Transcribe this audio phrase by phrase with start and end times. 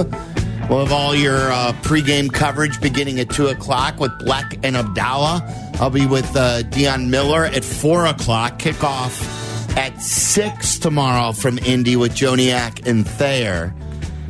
[0.70, 5.73] We'll have all your uh, pregame coverage beginning at 2 o'clock with Black and Abdallah.
[5.81, 8.57] I'll be with uh, Dion Miller at 4 o'clock.
[8.57, 9.21] Kickoff
[9.76, 13.76] at 6 tomorrow from Indy with Joniak and Thayer.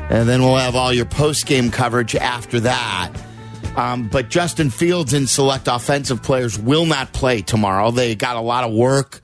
[0.10, 3.12] And then we'll have all your postgame coverage after that.
[3.76, 7.92] Um, but Justin Fields and select offensive players will not play tomorrow.
[7.92, 9.22] They got a lot of work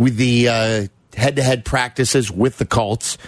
[0.00, 3.18] with the head to head practices with the Colts.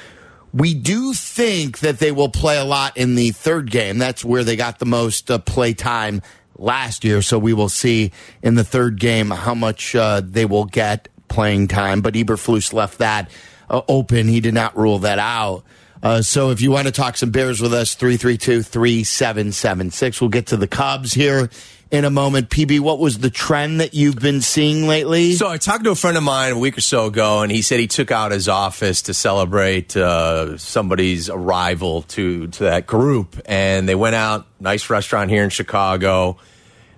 [0.53, 3.99] We do think that they will play a lot in the third game.
[3.99, 6.21] That's where they got the most uh, play time
[6.59, 7.23] last year.
[7.23, 11.69] So we will see in the third game how much uh, they will get playing
[11.69, 12.03] time.
[12.03, 13.31] But Eberflus left that
[13.71, 14.29] uh, open.
[14.29, 15.65] He did not rule that out.
[16.03, 20.21] Uh, so if you want to talk some Bears with us, 332 3776.
[20.21, 21.49] We'll get to the Cubs here
[21.93, 22.49] in a moment.
[22.49, 25.35] PB, what was the trend that you've been seeing lately?
[25.35, 27.61] So I talked to a friend of mine a week or so ago, and he
[27.61, 33.39] said he took out his office to celebrate uh, somebody's arrival to to that group,
[33.45, 34.47] and they went out.
[34.59, 36.39] Nice restaurant here in Chicago.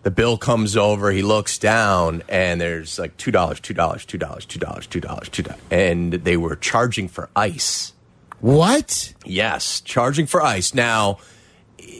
[0.04, 1.10] The bill comes over.
[1.10, 5.00] He looks down, and there's like two dollars, two dollars, two dollars, two dollars, two
[5.00, 7.92] dollars, two dollars, and they were charging for ice.
[8.40, 9.12] what?
[9.24, 10.72] Yes, charging for ice.
[10.74, 11.18] Now,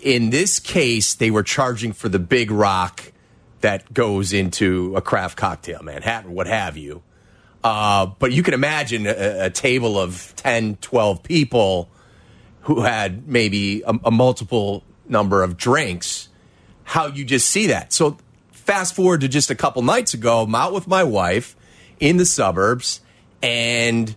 [0.02, 3.12] in this case, they were charging for the big rock
[3.60, 7.02] that goes into a craft cocktail, Manhattan, what have you.
[7.62, 11.88] Uh, but you can imagine a, a table of 10, 12 people
[12.62, 16.28] who had maybe a, a multiple number of drinks,
[16.82, 17.92] how you just see that.
[17.92, 18.18] So,
[18.52, 21.56] fast forward to just a couple nights ago, I'm out with my wife
[22.00, 23.00] in the suburbs,
[23.42, 24.14] and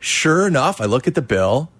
[0.00, 1.70] sure enough, I look at the bill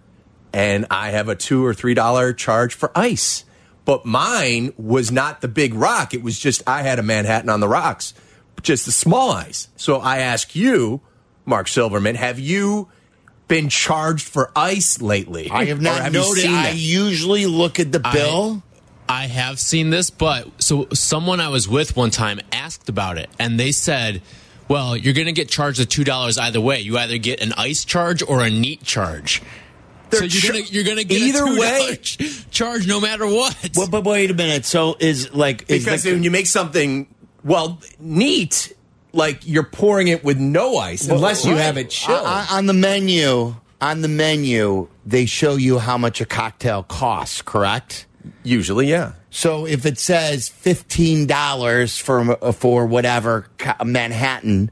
[0.53, 3.45] and I have a two or three dollar charge for ice.
[3.85, 6.15] But mine was not the big rock.
[6.15, 8.15] It was just I had a Manhattan on the rocks,
[8.63, 9.69] just the small ice.
[9.77, 11.01] So I ask you,
[11.45, 12.89] Marc Silverman, have you
[13.49, 15.51] been charged for ice lately?
[15.51, 16.43] I have not noted.
[16.43, 18.63] seen I usually look at the bill.
[19.09, 23.29] I have seen this, but so someone I was with one time asked about it,
[23.39, 24.23] and they said,
[24.69, 26.81] "Well, you're going to get charged the two dollars either way.
[26.81, 29.43] You either get an ice charge or a neat charge."
[30.13, 33.01] So They're you're char- gonna you're gonna get Either a $2 way- ch- charge no
[33.01, 33.57] matter what.
[33.75, 34.65] Well, but wait a minute.
[34.65, 37.07] So is like is because the, when you make something
[37.45, 38.73] well neat,
[39.13, 41.61] like you're pouring it with no ice, unless you Right.
[41.63, 42.27] have it chilled.
[42.27, 47.43] On, on the menu, on the menu, they show you how much a cocktail costs.
[47.43, 48.07] Correct.
[48.45, 49.13] Usually, yeah.
[49.31, 53.49] So if it says fifteen dollars for for whatever
[53.85, 54.71] Manhattan,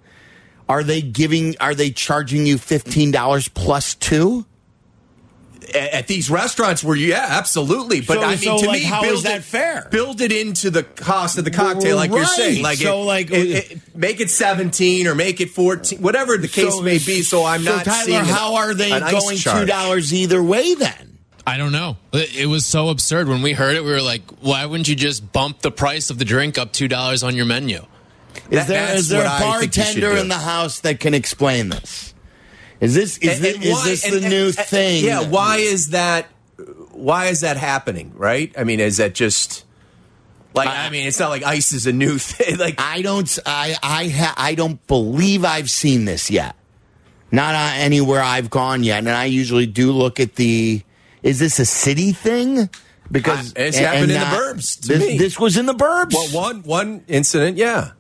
[0.69, 1.57] are they giving?
[1.61, 4.47] Are they charging you fifteen dollars plus two?
[5.75, 8.01] At, at these restaurants where you, yeah, absolutely.
[8.01, 9.89] But So- I mean, so, to like, me, how build is that it, fair?
[9.91, 12.63] Build it into the cost of the cocktail, like you're saying.
[12.63, 13.35] Like, So, it- like- it-
[13.71, 17.23] uh, it- make it 17 or make it 14, whatever the case may be.
[17.23, 20.75] So I'm not Tyler, seeing how are they an ice going two dollars either way?
[20.75, 21.97] Then I don't know.
[22.13, 23.83] It it was so absurd when we heard it.
[23.85, 26.87] We were like, "Why wouldn't you just bump the price of the drink up two
[26.89, 27.87] dollars on your menu?"
[28.51, 30.39] is That- there that's is there what a I think you should bartender in the
[30.39, 32.10] house that can explain this?
[32.81, 35.05] Is this is, And- thi- and is this the and- new thing?
[35.05, 35.23] Yeah.
[35.23, 36.27] Why is that?
[36.93, 38.13] Why is that happening?
[38.17, 38.53] Right?
[38.57, 39.65] I mean, is that just
[40.55, 40.69] like?
[40.69, 42.59] I, mean, it's not like ice is a new thing.
[42.59, 43.39] Like, I don't.
[43.47, 46.57] I I ha, I don't believe I've seen this yet.
[47.33, 50.83] Not uh, anywhere I've gone yet, and I usually do look at the.
[51.23, 52.71] Is this a city thing?
[53.13, 55.19] Because Uh, it's and- happened in the burbs to This, me.
[55.19, 56.13] this was in the burbs.
[56.15, 57.91] well, one one incident, yeah.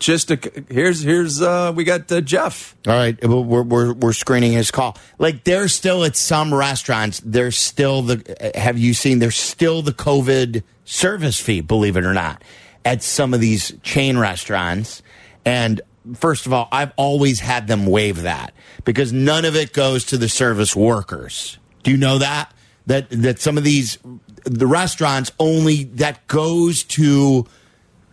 [0.00, 2.74] Just a, here's here's uh we got uh, Jeff.
[2.86, 4.96] All right, we're, we're we're screening his call.
[5.18, 8.52] Like they're still at some restaurants, there's still the.
[8.54, 9.18] Have you seen?
[9.18, 11.60] There's still the COVID service fee.
[11.60, 12.42] Believe it or not,
[12.84, 15.02] at some of these chain restaurants.
[15.44, 15.80] And
[16.14, 18.54] first of all, I've always had them waive that
[18.84, 21.58] because none of it goes to the service workers.
[21.82, 22.52] Do you know that
[22.86, 23.98] that that some of these
[24.44, 27.46] the restaurants only that goes to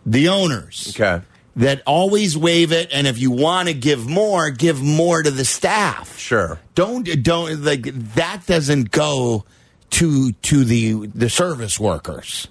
[0.07, 0.95] the owners.
[0.95, 1.23] Okay.
[1.57, 5.43] That always waive it, and if you want to give more, give more to the
[5.45, 6.17] staff.
[6.17, 6.59] Sure.
[6.75, 7.83] Don't don't like
[8.15, 9.43] that doesn't go
[9.91, 12.47] to to the the service workers.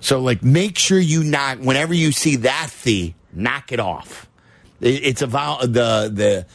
[0.00, 4.28] So like make sure you knock whenever you see that fee, knock it off.
[4.80, 6.46] It- It's about the the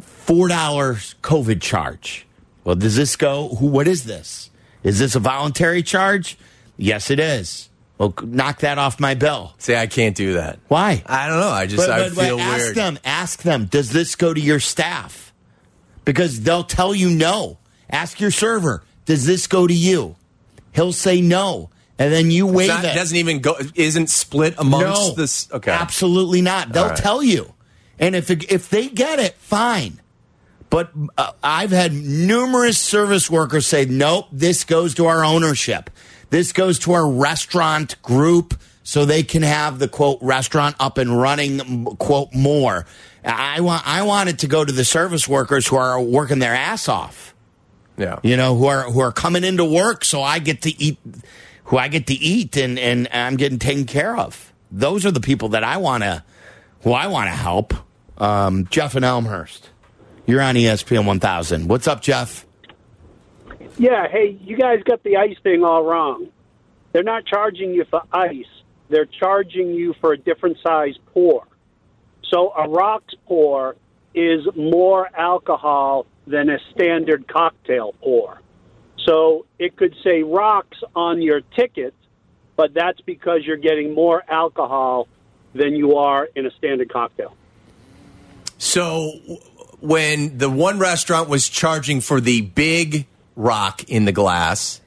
[0.00, 2.26] four dollars COVID charge.
[2.64, 3.48] Well, does this go?
[3.56, 3.66] Who?
[3.66, 4.48] What is this?
[4.82, 6.38] Is this a voluntary charge?
[6.78, 7.68] Yes, it is.
[7.98, 9.54] Well, knock that off my bill.
[9.58, 10.58] Say I can't do that.
[10.68, 11.02] Why?
[11.06, 11.48] I don't know.
[11.48, 12.74] I just But, I but- but feel ask weird.
[12.76, 12.98] them.
[13.04, 13.66] Ask them.
[13.66, 15.32] Does this go to your staff?
[16.04, 17.58] Because they'll tell you no.
[17.88, 18.82] Ask your server.
[19.04, 20.16] Does this go to you?
[20.72, 22.94] He'll say no, and then you waive It's not- it.
[22.94, 23.56] doesn't even go.
[23.76, 25.48] Isn't split amongst no, this.
[25.52, 25.70] Okay.
[25.70, 26.72] absolutely not.
[26.72, 26.96] They'll right.
[26.96, 27.54] tell you,
[27.98, 30.00] and if it, if they get it, fine.
[30.68, 35.88] But uh, I've had numerous service workers say, nope, this goes to our ownership.
[36.34, 41.16] This goes to our restaurant group so they can have the quote restaurant up and
[41.16, 42.86] running quote more.
[43.24, 46.52] I want I want it to go to the service workers who are working their
[46.52, 47.36] ass off.
[47.96, 48.18] Yeah.
[48.24, 50.98] You know, who are who are coming into work so I get to eat
[51.66, 54.52] who I get to eat and and I'm getting taken care of.
[54.72, 56.24] Those are the people that I want to
[56.82, 57.74] who I want to help.
[58.18, 59.70] Um, Jeff and Elmhurst.
[60.26, 61.68] You're on ESPN 1000.
[61.68, 62.44] What's up, Jeff?
[63.76, 66.28] Yeah, hey, you guys got the ice thing all wrong.
[66.92, 68.46] They're not charging you for ice.
[68.88, 71.46] They're charging you for a different size pour.
[72.30, 73.76] So a rocks pour
[74.14, 78.40] is more alcohol than a standard cocktail pour.
[79.04, 81.94] So it could say rocks on your ticket,
[82.56, 85.08] but that's because you're getting more alcohol
[85.52, 87.36] than you are in a standard cocktail.
[88.58, 89.12] So
[89.80, 93.06] when the one restaurant was charging for the big
[93.36, 94.80] rock in the glass,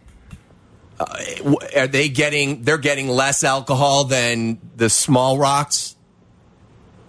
[1.00, 1.06] uh,
[1.76, 2.64] are they getting?
[2.64, 5.96] They're getting less alcohol than the small rocks.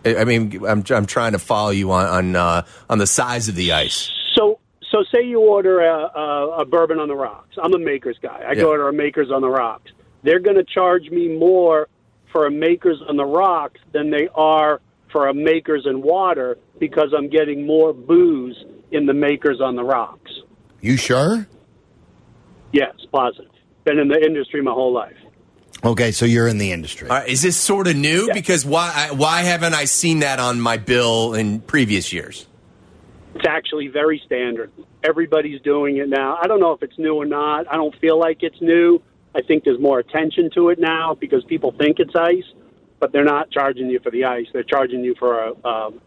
[0.04, 3.54] I mean, I'm I'm trying to follow you on on uh, on the size of
[3.54, 4.10] the ice.
[4.34, 4.58] So,
[4.90, 7.56] so say you order a, a, a bourbon on the rocks.
[7.62, 8.42] I'm a Makers guy.
[8.46, 8.62] I Yeah.
[8.62, 9.90] go order a Makers on the rocks.
[10.22, 11.88] They're going to charge me more
[12.32, 14.80] for a Makers on the rocks than they are
[15.10, 19.84] for a Makers and water because I'm getting more booze in the Makers on the
[19.84, 20.30] rocks.
[20.80, 21.46] You sure?
[22.72, 23.50] Yes, positive.
[23.84, 25.16] Been in the industry my whole life.
[25.84, 27.08] Okay, so you're in the industry.
[27.08, 28.30] All right, is this sort of new?
[28.32, 32.46] Because why why haven't I seen that on my bill in previous years?
[33.34, 34.72] It's actually very standard.
[35.04, 36.36] Everybody's doing it now.
[36.42, 37.70] I don't know if it's new or not.
[37.72, 39.00] I don't feel like it's new.
[39.34, 42.42] I think there's more attention to it now because people think it's ice,
[42.98, 44.46] but they're not charging you for the ice.
[44.52, 46.00] They're charging you for a, um,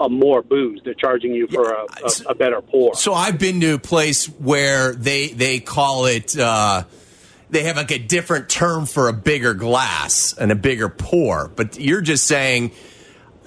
[0.00, 0.80] a more booze.
[0.84, 2.94] They're charging you for a, a, a better pour.
[2.94, 6.84] So I've been to a place where they they call it uh,
[7.50, 11.48] they have like a different term for a bigger glass and a bigger pour.
[11.48, 12.72] But you're just saying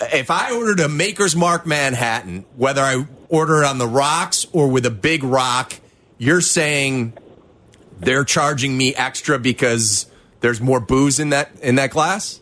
[0.01, 4.67] if I ordered a Maker's Mark Manhattan, whether I order it on the rocks or
[4.67, 5.73] with a big rock,
[6.17, 7.13] you're saying
[7.99, 10.07] they're charging me extra because
[10.41, 12.40] there's more booze in that in that glass.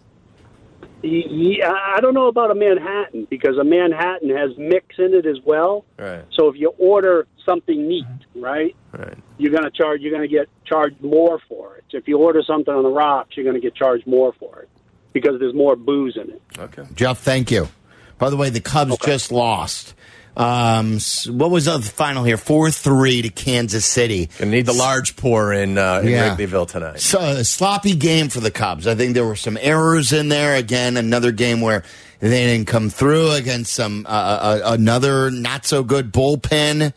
[1.01, 5.37] Yeah, I don't know about a Manhattan because a Manhattan has mix in it as
[5.45, 5.85] well.
[5.97, 6.23] Right.
[6.33, 8.05] So if you order something neat,
[8.35, 9.17] right, Right.
[9.37, 10.01] you're going to charge.
[10.01, 11.85] You're going to get charged more for it.
[11.91, 14.69] If you order something on the rocks, you're going to get charged more for it
[15.13, 16.41] because there's more booze in it.
[16.57, 16.83] Okay.
[16.95, 17.69] Jeff, thank you.
[18.17, 19.93] By the way, the Cubs just lost.
[20.39, 22.37] Um, what was the final here?
[22.37, 24.29] 4 3 to Kansas City.
[24.39, 26.35] Gonna need the large pour in, uh, in Yeah.
[26.35, 27.01] Wrigleyville tonight.
[27.01, 28.87] So a sloppy game for the Cubs.
[28.87, 30.55] I think there were some errors in there.
[30.55, 31.83] Again, another game where
[32.21, 36.93] they didn't come through against some uh, uh, another not so good bullpen.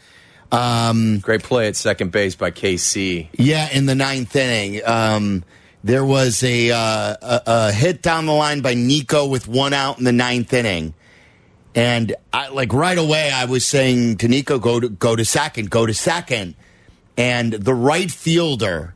[0.53, 3.29] Um, Great play at second base by KC.
[3.33, 5.43] yeah, in the ninth inning, um,
[5.83, 6.77] there was a, uh,
[7.23, 10.95] a a hit down the line by Nico with one out in the ninth inning.
[11.75, 15.71] And I, like right away, I was saying to Nico, "Go to go to second,
[15.71, 16.55] go to second.
[17.17, 18.95] And the right fielder,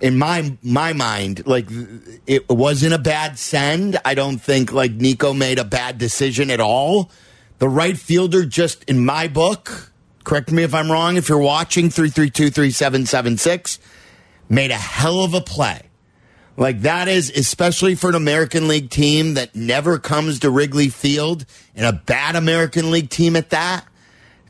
[0.00, 1.68] in my my mind, like
[2.26, 4.00] it wasn't a bad send.
[4.04, 7.10] I don't think like Nico made a bad decision at all.
[7.58, 9.92] The right fielder, just in my book,
[10.24, 11.16] correct me if I'm wrong.
[11.16, 13.78] If you're watching three three two three seven seven six,
[14.48, 15.89] made a hell of a play.
[16.56, 21.46] Like that is especially for an American League team that never comes to Wrigley Field
[21.74, 23.86] and a bad American League team at that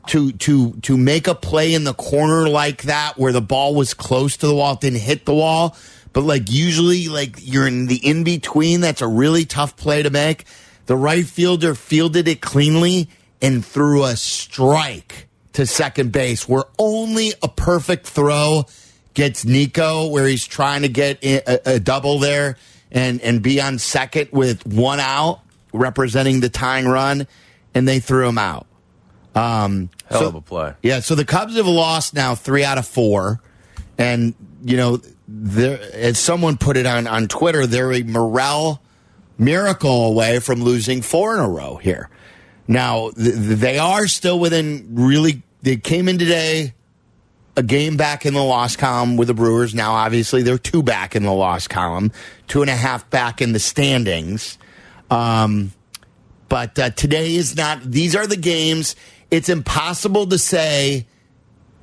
[0.07, 3.93] to to to make a play in the corner like that where the ball was
[3.93, 5.77] close to the wall, didn't hit the wall,
[6.13, 10.09] but like usually like you're in the in between, that's a really tough play to
[10.09, 10.45] make.
[10.87, 13.09] The right fielder fielded it cleanly
[13.41, 18.65] and threw a strike to second base where only a perfect throw
[19.13, 22.57] gets Nico where he's trying to get a double there
[22.91, 25.41] and and be on second with one out,
[25.73, 27.27] representing the tying run,
[27.73, 28.67] and they threw him out.
[29.33, 30.73] Um, Hell so- of a play.
[30.83, 33.41] Yeah, so the Cubs have lost now three out of four,
[33.97, 38.81] and you know, there as someone put it on on Twitter, they're a morale
[39.37, 42.09] miracle away from losing four in a row here.
[42.67, 45.43] Now th- they are still within really.
[45.63, 46.73] They came in today
[47.55, 49.75] a game back in the loss column with the Brewers.
[49.75, 52.11] Now, obviously, they're two back in the loss column,
[52.47, 54.57] two and a half back in the standings.
[55.09, 55.73] Um,
[56.49, 57.81] but uh, today is not.
[57.83, 58.95] These are the games.
[59.29, 61.07] It's impossible to say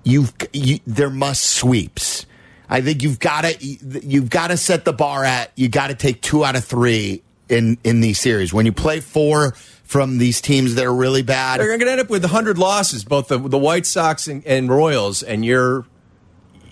[0.05, 2.27] you've you, there must sweeps.
[2.69, 5.95] I think you've got to you've got to set the bar at you got to
[5.95, 8.53] take two out of three in in these series.
[8.53, 9.55] When you play four
[9.89, 13.05] from these teams that are really bad, They're going to end up with 100 losses,
[13.05, 15.87] both the, the White Sox and, and Royals, and you're,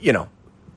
[0.02, 0.28] you know,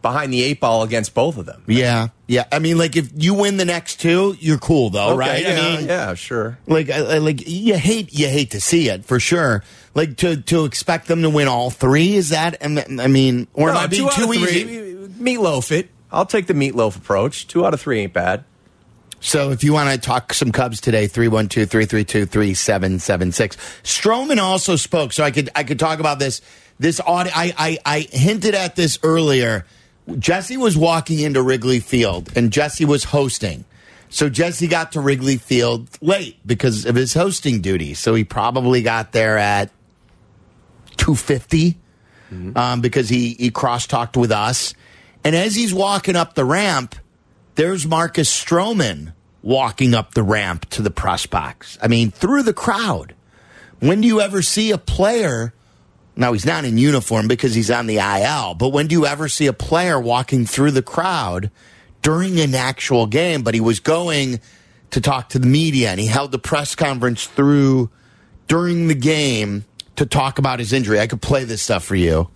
[0.01, 1.61] behind the eight ball against both of them.
[1.67, 2.45] yeah, yeah.
[2.53, 5.41] I mean, like if you win the next two, you're cool though, Okay, right?
[5.43, 6.57] Yeah, I mean, yeah, sure.
[6.65, 9.61] like I- I- like you hate you hate to see it for sure.
[9.95, 12.55] Like to to expect them to win all three is that?
[12.63, 12.67] I
[13.07, 14.95] mean, or am No, I being too easy?
[15.19, 15.89] Meatloaf it.
[16.13, 17.47] I'll take the meatloaf approach.
[17.47, 18.45] Two out of three ain't bad.
[19.19, 23.57] So if you want to talk some Cubs today, 312-332-3776.
[23.83, 26.41] Stroman also spoke, so I could I could talk about this.
[26.79, 29.65] This audio I, I I hinted at this earlier.
[30.17, 33.65] Jesse was walking into Wrigley Field and Jesse was hosting.
[34.09, 37.93] So Jesse got to Wrigley Field late because of his hosting duty.
[37.93, 39.69] So he probably got there at
[40.97, 41.77] 250
[42.55, 44.73] um, because he, he cross-talked with us.
[45.23, 46.95] And as he's walking up the ramp,
[47.59, 49.11] there's Marcus Stroman
[49.41, 51.77] walking up the ramp to the press box.
[51.81, 53.15] I mean, through the crowd.
[53.79, 55.53] When do you ever see a player?
[56.15, 59.27] Now he's not in uniform because he's on the IL, but when do you ever
[59.27, 61.51] see a player walking through the crowd
[62.01, 63.41] during an actual game?
[63.41, 64.39] But he was going
[64.91, 67.89] to talk to the media and he held the press conference through
[68.47, 69.65] during the game
[69.97, 70.97] to talk about his injury.
[70.97, 72.29] I could play this stuff for you.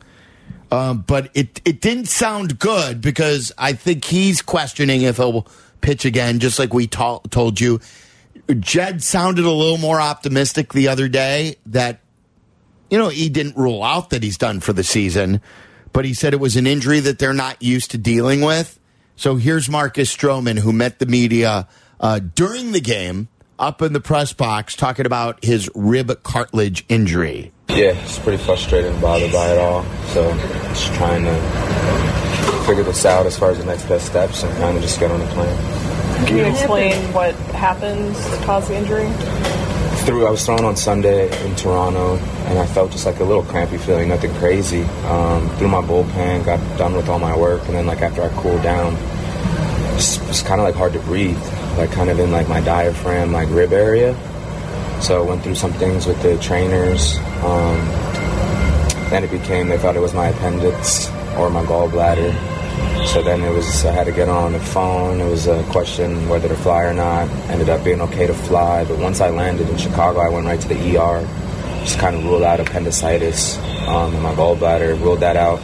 [0.74, 5.46] Um, but it it didn't sound good because I think he's questioning if he'll
[5.82, 7.80] pitch again, just like we to- told you.
[8.60, 12.00] Jed sounded a little more optimistic the other day that,
[12.90, 15.42] you know, he didn't rule out that he's done for the season,
[15.94, 18.80] but he said it was an injury that they're not used to dealing with.
[19.16, 21.68] So here's Marcus Stroman, who met the media
[22.00, 23.28] uh, during the game
[23.60, 27.53] up in the press box talking about his rib cartilage injury.
[27.70, 29.84] Yeah, it's pretty frustrated and bothered by it all.
[30.08, 30.32] So
[30.70, 31.36] just trying to
[32.66, 35.12] figure this out as far as the next best steps and kind of just get
[35.12, 36.28] on the plan.
[36.28, 39.10] Can you explain what happened to cause the injury?
[40.06, 43.44] Through I was thrown on Sunday in Toronto and I felt just like a little
[43.44, 44.84] crampy feeling, nothing crazy.
[45.06, 48.30] Um, through my bullpen, got done with all my work, and then like after I
[48.42, 48.96] cooled down,
[49.96, 51.42] it's, it's kind of like hard to breathe,
[51.78, 54.14] like kind of in like my diaphragm, like rib area.
[55.04, 57.18] So I went through some things with the trainers.
[57.44, 57.78] Um,
[59.10, 62.34] then it became they thought it was my appendix or my gallbladder.
[63.08, 65.20] So then it was I had to get on the phone.
[65.20, 67.28] It was a question whether to fly or not.
[67.50, 70.62] Ended up being okay to fly, but once I landed in Chicago, I went right
[70.62, 71.28] to the ER.
[71.82, 73.58] Just kind of ruled out appendicitis
[73.90, 74.98] um, in my gallbladder.
[75.02, 75.60] Ruled that out.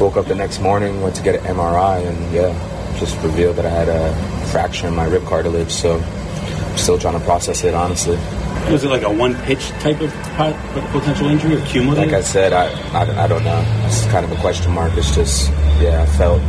[0.00, 3.66] Woke up the next morning, went to get an MRI, and yeah, just revealed that
[3.66, 4.14] I had a
[4.52, 5.72] fracture in my rib cartilage.
[5.72, 8.16] So I'm still trying to process it, honestly.
[8.70, 10.12] Was it like a one pitch type of
[10.90, 12.10] potential injury or cumulative?
[12.10, 13.64] Like I said, I, I, I don't know.
[13.86, 14.92] It's kind of a question mark.
[14.96, 16.42] It's just, yeah, I felt,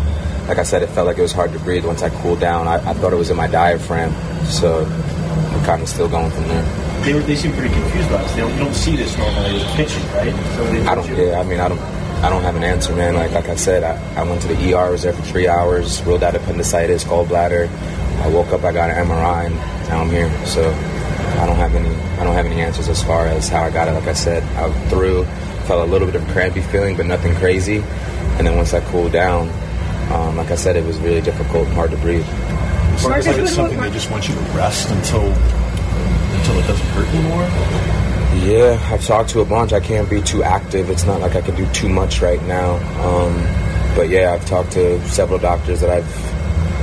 [0.47, 2.67] like I said, it felt like it was hard to breathe once I cooled down.
[2.67, 4.13] I, I thought it was in my diaphragm,
[4.45, 6.63] so I'm kind of still going from there.
[7.03, 8.33] they, were, they seem pretty confused about this.
[8.33, 10.33] They don't, you don't see this normally with pitching, right?
[10.55, 13.13] So I don't, yeah, I mean, I don't, I don't have an answer, man.
[13.13, 15.47] Like, like I said, I, I went to the ER, I was there for three
[15.47, 17.69] hours, ruled out appendicitis, gallbladder.
[18.21, 19.55] I woke up, I got an MRI, and
[19.87, 20.31] now I'm here.
[20.47, 20.71] So
[21.37, 21.89] I don't have any,
[22.19, 23.91] I don't have any answers as far as how I got it.
[23.91, 25.23] Like I said, I threw,
[25.65, 27.77] felt a little bit of a crampy feeling, but nothing crazy.
[28.37, 29.49] And then once I cooled down,
[30.11, 32.25] um, like I said, it was really difficult and hard to breathe.
[33.03, 37.07] Marcus, like it's something they just want you to rest until until it doesn't hurt
[37.09, 37.43] anymore.
[38.43, 39.73] Yeah, I've talked to a bunch.
[39.73, 40.89] I can't be too active.
[40.89, 42.75] It's not like I can do too much right now.
[43.05, 43.33] Um,
[43.95, 46.36] but yeah, I've talked to several doctors that I've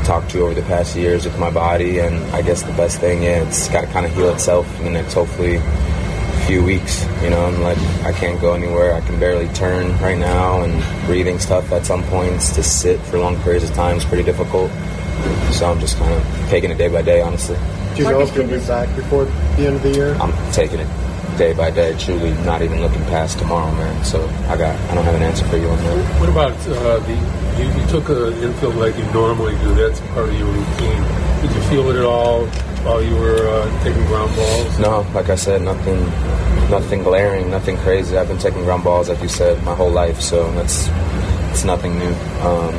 [0.05, 3.23] talked to over the past years with my body, and I guess the best thing,
[3.23, 5.61] yeah, it's got to kind of heal itself in the next hopefully
[6.47, 7.05] few weeks.
[7.23, 8.95] You know, I'm like I can't go anywhere.
[8.95, 13.19] I can barely turn right now, and breathing stuff at some points to sit for
[13.19, 14.71] long periods of time is pretty difficult.
[15.53, 17.57] So I'm just kind of taking it day by day, honestly.
[17.95, 20.15] Do you know if you'll be back before the end of the year?
[20.15, 20.89] I'm taking it
[21.39, 24.05] day by day, truly not even looking past tomorrow, man.
[24.05, 26.21] So I got, I don't have an answer for you on that.
[26.21, 27.44] What about uh, the?
[27.59, 29.75] You, you took an infield like you normally do.
[29.75, 31.03] That's part of your routine.
[31.41, 32.47] Did you feel it at all
[32.85, 34.79] while you were uh, taking ground balls?
[34.79, 36.01] No, like I said, nothing,
[36.71, 38.17] nothing glaring, nothing crazy.
[38.19, 40.89] I've been taking ground balls, like you said, my whole life, so that's
[41.51, 42.13] it's nothing new.
[42.43, 42.75] Um,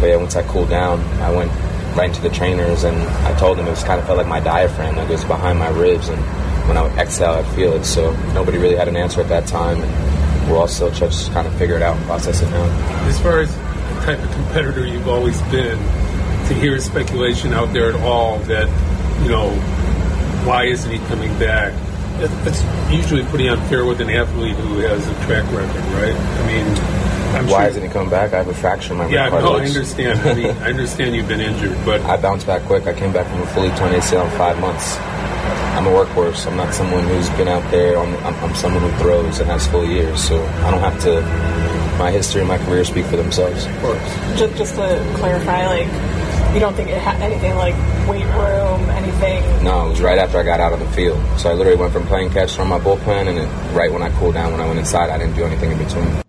[0.00, 1.50] but yeah, once I cooled down, I went
[1.96, 2.96] right into the trainers, and
[3.26, 5.58] I told them it was kind of felt like my diaphragm, like it was behind
[5.58, 6.20] my ribs, and
[6.68, 7.84] when I would exhale, I'd feel it.
[7.84, 11.46] So nobody really had an answer at that time, and we'll all still just kind
[11.46, 12.64] of figure it out and process it now.
[13.06, 13.63] As far as
[14.04, 15.78] type of competitor you've always been,
[16.48, 18.68] to hear speculation out there at all that,
[19.22, 19.50] you know,
[20.46, 21.72] why isn't he coming back?
[22.20, 26.14] It- It's usually pretty unfair with an athlete who has a track record, right?
[26.14, 26.66] I mean,
[27.34, 27.70] I'm Why sure.
[27.70, 28.32] isn't he coming back?
[28.32, 30.20] I have a fracture in my Yeah, no, I understand.
[30.28, 32.86] I mean, I understand you've been injured, but I bounced back quick.
[32.86, 34.96] I came back from a fully torn ACL in five months.
[35.74, 36.46] I'm a workhorse.
[36.46, 37.98] I'm not someone who's been out there.
[37.98, 40.22] I'm, I'm, I'm someone who throws and has full years.
[40.22, 41.18] So I don't have to.
[41.98, 43.66] My history and my career speak for themselves.
[43.66, 44.16] of course.
[44.36, 45.86] Just, just to clarify, like,
[46.54, 47.74] you don't think it had anything like
[48.08, 49.64] weight room, anything?
[49.64, 51.20] No, it was right after I got out of the field.
[51.38, 54.10] So I literally went from playing catch from my bullpen, and then right when I
[54.18, 56.22] cooled down, when I went inside, I didn't do anything in between.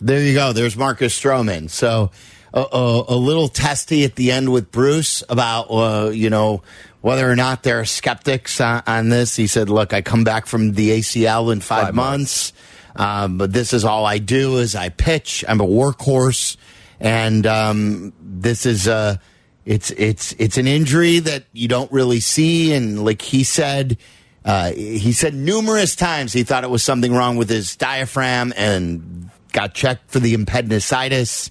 [0.00, 0.52] There you go.
[0.52, 1.70] There's Marcus Stroman.
[1.70, 2.10] So
[2.52, 6.62] a, a, a little testy at the end with Bruce about uh, you know
[7.00, 9.36] whether or not there are skeptics on, on this.
[9.36, 12.52] He said, "Look, I come back from the ACL in five, Five months,
[12.96, 15.44] um, but this is all I do is I pitch.
[15.48, 16.56] I'm a workhorse,
[17.00, 19.20] and um, this is a."
[19.66, 23.96] It's it's it's an injury that you don't really see, and like he said,
[24.44, 29.30] uh, he said numerous times he thought it was something wrong with his diaphragm and
[29.52, 31.50] got checked for the appendicitis,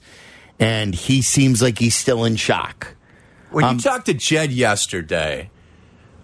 [0.60, 2.94] and he seems like he's still in shock.
[3.50, 5.50] When Um, you talked to Jed yesterday,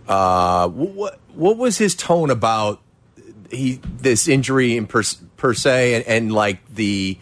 [0.08, 2.82] uh, what what was his tone about
[3.52, 5.04] he this injury in per,
[5.38, 7.18] per se, and, and like the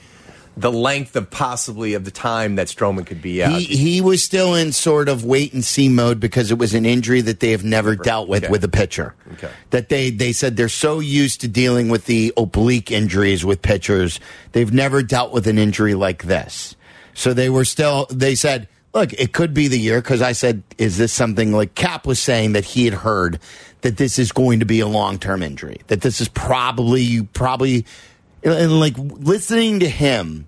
[0.60, 3.52] the length of possibly of the time that Stroman could be out?
[3.52, 6.86] He he was still in sort of wait and see mode because it was an
[6.86, 8.52] injury that they have never dealt with Okay.
[8.52, 9.14] with a pitcher.
[9.34, 9.52] Okay.
[9.70, 14.20] That they they said they're so used to dealing with the oblique injuries with pitchers,
[14.54, 16.76] they've never dealt with an injury like this.
[17.14, 20.64] So they were still they said, look, it could be the year because I said,
[20.78, 23.40] is this something like Kap was saying that he had heard
[23.82, 27.26] that this is going to be a long term injury, that this is probably you
[27.26, 27.86] probably
[28.44, 30.48] and like listening to him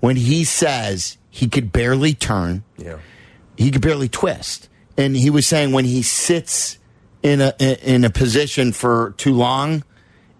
[0.00, 2.98] when he says he could barely turn, yeah.
[3.56, 6.78] he could barely twist, and he was saying when he sits
[7.22, 9.84] in a in a position for too long,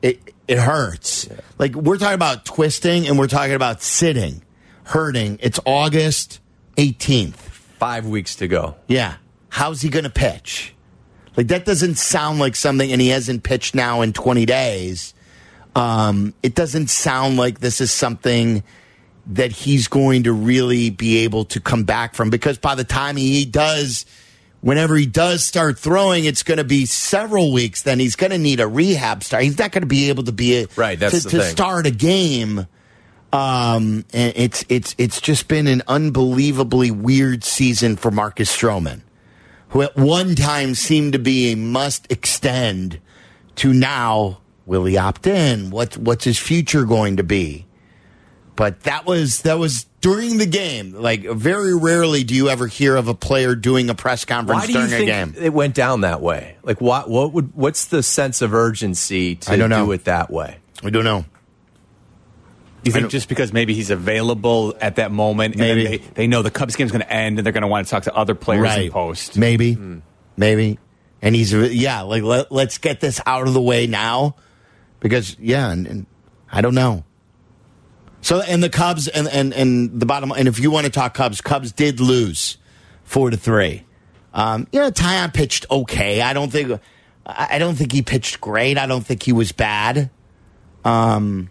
[0.00, 1.28] it it hurts.
[1.58, 4.42] Like we're talking about twisting, and we're talking about sitting,
[4.84, 5.38] hurting.
[5.42, 6.40] It's August
[6.78, 7.49] eighteenth.
[7.80, 8.76] Five weeks to go.
[8.86, 9.16] Yeah,
[9.48, 10.74] how's he going to pitch?
[11.36, 15.14] Like that doesn't sound like something, and he hasn't pitched now in twenty days.
[15.74, 18.62] Um, it doesn't sound like this is something
[19.26, 23.16] that he's going to really be able to come back from because by the time
[23.16, 24.04] he does
[24.60, 28.38] whenever he does start throwing it's going to be several weeks then he's going to
[28.38, 31.22] need a rehab start he's not going to be able to be a, Right, that's
[31.24, 32.66] to, to start a game
[33.32, 39.02] um it's it's it's just been an unbelievably weird season for Marcus Stroman
[39.68, 43.00] who at one time seemed to be a must extend
[43.56, 47.66] to now will he opt in what what's his future going to be
[48.56, 50.92] but that was that was during the game.
[50.92, 54.66] Like very rarely do you ever hear of a player doing a press conference Why
[54.66, 55.34] do you during a game.
[55.38, 56.56] it went down that way?
[56.62, 59.86] Like, what what would what's the sense of urgency to I don't know.
[59.86, 60.58] do it that way?
[60.82, 61.24] I don't know.
[62.82, 65.82] You think just because maybe he's available at that moment, and Maybe.
[65.82, 67.86] then they, they know the Cubs game's going to end, and they're going to want
[67.86, 69.36] to talk to other players in post.
[69.36, 69.76] Maybe,
[70.36, 70.78] maybe,
[71.20, 72.02] and he's yeah.
[72.02, 74.36] Like let, let's get this out of the way now,
[74.98, 76.06] because yeah, and, and
[76.50, 77.04] I don't know.
[78.22, 81.14] So and the Cubs and and and the bottom and if you want to talk
[81.14, 82.58] Cubs, Cubs did lose
[83.04, 83.84] four to three.
[84.32, 86.20] Um, you know, Taillon pitched okay.
[86.22, 86.80] I don't think
[87.26, 88.78] I I don't think he pitched great.
[88.78, 90.10] I don't think he was bad.
[90.84, 91.50] Um,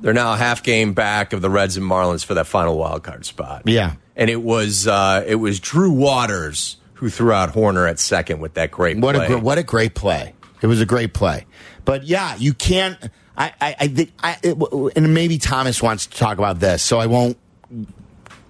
[0.00, 3.02] They're now a half game back of the Reds and Marlins for that final wild
[3.02, 3.62] card spot.
[3.64, 3.94] Yeah.
[4.14, 8.54] and it was uh, it was Drew Waters who threw out Hoerner at second with
[8.54, 9.24] that great What play.
[9.24, 10.34] a gr- what a great play!
[10.62, 11.46] It was a great play,
[11.84, 12.96] but yeah, you can't.
[13.36, 14.56] I I, I think I it,
[14.96, 17.36] and maybe Thomas wants to talk about this, so I won't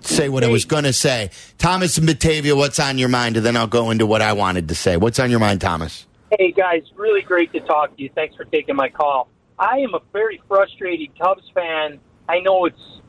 [0.00, 1.30] say what I was going to say.
[1.58, 3.36] Thomas and Batavia, what's on your mind?
[3.36, 4.96] And then I'll go into what I wanted to say.
[4.96, 6.06] What's on your mind, Thomas?
[6.38, 8.10] Hey guys, really great to talk to you.
[8.14, 9.28] Thanks for taking my call.
[9.58, 11.98] I am a very frustrated Cubs fan.
[12.28, 13.00] I know it's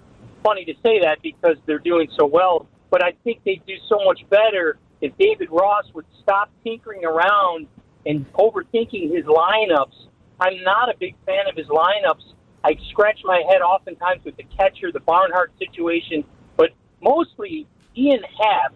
[0.43, 4.03] funny to say that because they're doing so well, but I think they'd do so
[4.05, 7.67] much better if David Ross would stop tinkering around
[8.05, 10.07] and overthinking his lineups.
[10.39, 12.33] I'm not a big fan of his lineups.
[12.63, 16.23] I scratch my head oftentimes with the catcher, the Barnhart situation,
[16.55, 18.73] but mostly Ian Happ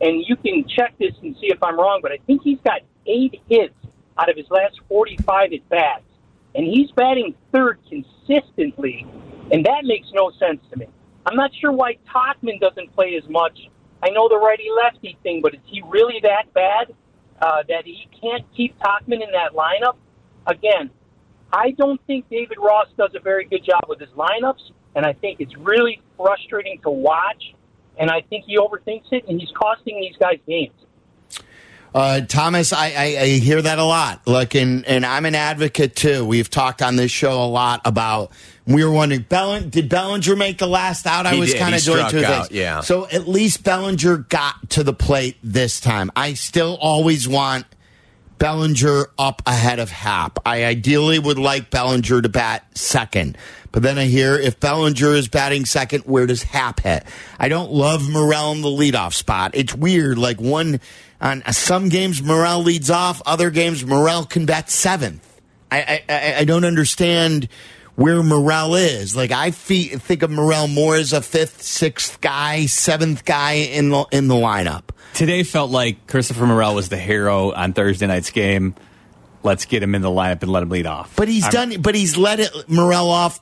[0.00, 2.80] and you can check this and see if I'm wrong, but I think he's got
[3.06, 3.74] eight hits
[4.18, 6.02] out of his last 45 at bats,
[6.54, 9.06] and he's batting third consistently,
[9.50, 10.86] and that makes no sense to me.
[11.26, 13.58] I'm not sure why Tauchman doesn't play as much.
[14.02, 16.94] I know the righty lefty thing, but is he really that bad
[17.40, 19.96] uh, that he can't keep Tauchman in that lineup?
[20.46, 20.90] Again,
[21.52, 25.14] I don't think David Ross does a very good job with his lineups, and I
[25.14, 27.54] think it's really frustrating to watch.
[27.96, 30.74] And I think he overthinks it, and he's costing these guys games.
[31.94, 34.26] Uh, Thomas, I, I, I hear that a lot.
[34.26, 36.24] Like, and, and I'm an advocate too.
[36.26, 38.32] We've talked on this show a lot about.
[38.66, 41.24] We were wondering, Bell, did Bellinger make the last out?
[41.26, 42.50] I He was kind of doing two out, things.
[42.50, 42.80] yeah.
[42.80, 46.10] So at least Bellinger got to the plate this time.
[46.16, 47.66] I still always want
[48.38, 50.38] Bellinger up ahead of Happ.
[50.44, 53.38] I ideally would like Bellinger to bat second.
[53.70, 57.04] But then I hear if Bellinger is batting second, where does Happ hit?
[57.38, 59.52] I don't love Morel in the leadoff spot.
[59.54, 60.16] It's weird.
[60.18, 60.80] Like one
[61.24, 65.40] on some games Morel leads off, other games Morel can bat seventh.
[65.72, 67.48] I I, I, don't understand
[67.96, 69.16] where Morel is.
[69.16, 73.88] Like I fe- think of Morel more as a fifth, sixth guy, seventh guy in
[73.88, 74.82] the in the lineup.
[75.14, 78.74] Today felt like Christopher Morel was the hero on Thursday night's game.
[79.42, 81.16] Let's get him in the lineup and let him lead off.
[81.16, 81.82] But he's I'm- done.
[81.82, 83.40] But he's let it Morel off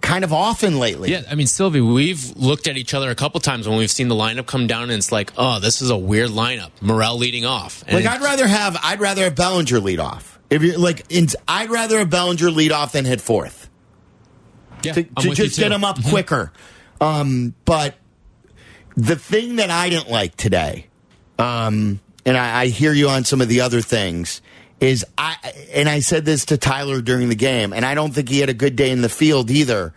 [0.00, 1.10] kind of often lately.
[1.10, 4.08] Yeah, I mean, Silvy, we've looked at each other a couple times when we've seen
[4.08, 6.70] the lineup come down, and it's like, oh, this is a weird lineup.
[6.80, 7.84] Morel leading off.
[7.86, 10.38] And Like I'd rather have I'd rather have Bellinger lead off.
[10.48, 13.70] If you like, in, I'd rather have Bellinger lead off than hit fourth
[14.82, 16.52] yeah, to, to just get him up quicker.
[17.00, 17.94] Um, but
[18.96, 20.86] the thing that I didn't like today,
[21.38, 24.42] um, and I, I hear you on some of the other things,
[24.80, 25.36] is I
[25.72, 28.48] and I said this to Tyler during the game, and I don't think he had
[28.48, 29.92] a good day in the field either.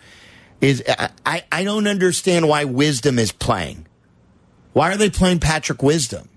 [0.61, 3.87] Is uh, I, I don't understand why Wisdom is playing.
[4.73, 6.29] Why are they playing Patrick Wisdom?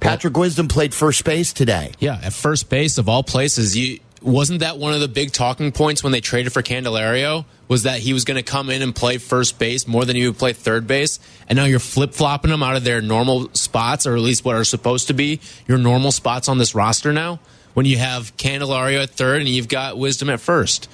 [0.00, 1.92] Patrick Wisdom played first base today.
[1.98, 5.72] Yeah, at first base of all places, you wasn't that one of the big talking
[5.72, 7.44] points when they traded for Candelario?
[7.68, 10.26] Was that he was going to come in and play first base more than he
[10.26, 11.18] would play third base?
[11.48, 14.56] And now you're flip flopping them out of their normal spots, or at least what
[14.56, 17.40] are supposed to be your normal spots on this roster now.
[17.74, 20.88] When you have Candelario at third and you've got Wisdom at first.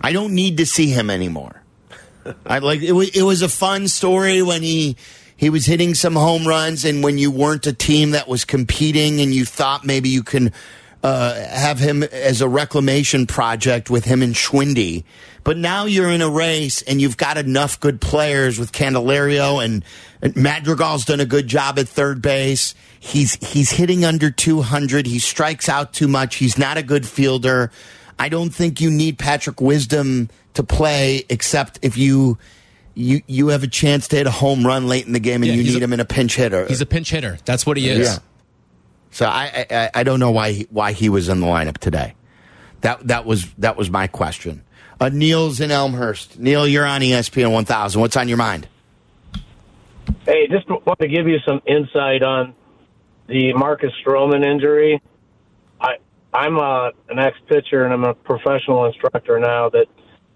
[0.00, 1.62] I don't need to see him anymore.
[2.46, 2.92] I like it.
[2.92, 4.96] Was, it was a fun story when he
[5.36, 9.20] he was hitting some home runs, and when you weren't a team that was competing,
[9.20, 10.52] and you thought maybe you can
[11.02, 15.04] uh, have him as a reclamation project with him and Schwindy.
[15.42, 19.82] But now you're in a race, and you've got enough good players with Candelario and,
[20.20, 22.74] and Madrigal's done a good job at third base.
[23.02, 25.06] He's he's hitting under 200.
[25.06, 26.36] He strikes out too much.
[26.36, 27.72] He's not a good fielder.
[28.18, 32.36] I don't think you need Patrick Wisdom to play, except if you
[32.94, 35.46] you you have a chance to hit a home run late in the game and
[35.46, 36.66] Yeah, you need a- him in a pinch hitter.
[36.66, 37.38] He's a pinch hitter.
[37.46, 38.06] That's what he is.
[38.06, 38.18] Yeah.
[39.12, 42.14] So I, I I don't know why he, why he was in the lineup today.
[42.82, 44.62] That that was that was my question.
[45.00, 46.38] Uh, Neil's in Elmhurst.
[46.38, 47.98] Neil, you're on ESPN 1000.
[47.98, 48.68] What's on your mind?
[50.26, 52.54] Hey, just want to give you some insight on
[53.30, 55.00] the Marcus Stroman injury.
[55.80, 55.96] I
[56.34, 59.70] I'm a, an ex pitcher and I'm a professional instructor now.
[59.70, 59.86] That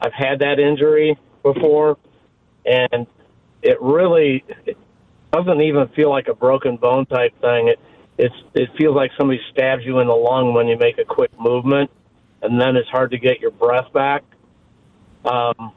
[0.00, 1.98] I've had that injury before,
[2.64, 3.06] and
[3.62, 4.78] it really it
[5.32, 7.68] doesn't even feel like a broken bone type thing.
[7.68, 7.80] It
[8.16, 11.32] it's it feels like somebody stabs you in the lung when you make a quick
[11.38, 11.90] movement,
[12.42, 14.22] and then it's hard to get your breath back.
[15.24, 15.72] Um,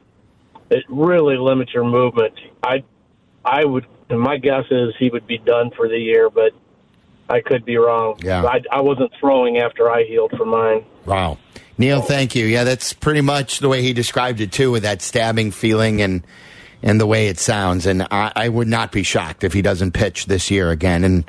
[0.70, 2.34] it really limits your movement.
[2.62, 2.84] I
[3.44, 6.52] I would, and my guess is he would be done for the year, but
[7.28, 8.18] I could be wrong.
[8.22, 8.44] Yeah.
[8.44, 10.84] I, I wasn't throwing after I healed from mine.
[11.04, 11.38] Wow.
[11.76, 12.46] Neil, thank you.
[12.46, 16.24] Yeah, that's pretty much the way he described it too, with that stabbing feeling and
[16.82, 17.86] and the way it sounds.
[17.86, 21.04] And I, I would not be shocked if he doesn't pitch this year again.
[21.04, 21.28] And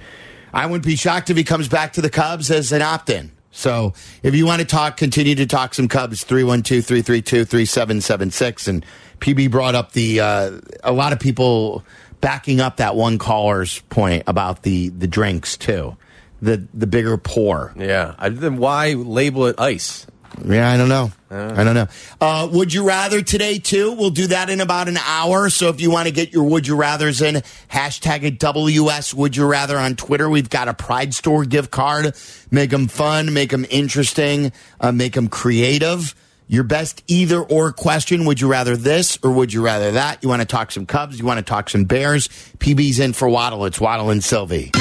[0.54, 3.32] I wouldn't be shocked if he comes back to the Cubs as an opt in.
[3.52, 8.68] So if you want to talk, continue to talk some Cubs, 312 332 3776.
[8.68, 8.86] And
[9.20, 11.84] PB brought up the, uh, a lot of people
[12.21, 15.97] backing up that one caller's point about the, the drinks too.
[16.41, 17.73] The, the bigger pour.
[17.77, 18.15] Yeah.
[18.17, 20.08] I, then why label it ice?
[20.45, 21.12] Yeah, I don't know.
[21.32, 21.88] I don't know.
[22.19, 23.91] Uh, would you rather today too?
[23.91, 25.49] We'll do that in about an hour.
[25.49, 27.36] So if you want to get your would you rather's in,
[27.69, 30.29] hashtag it WS Would You Rather on Twitter.
[30.29, 32.15] We've got a Pride Store gift card.
[32.49, 36.15] Make them fun, make them interesting, uh, make them creative.
[36.52, 38.26] Your best either or question.
[38.26, 40.24] Would you rather this or would you rather that?
[40.24, 41.20] You want to talk some Cubs?
[41.20, 42.28] You want to talk some Bears?
[42.58, 43.66] PB's in for Waddle.
[43.66, 44.72] It's Waddle and Silvy.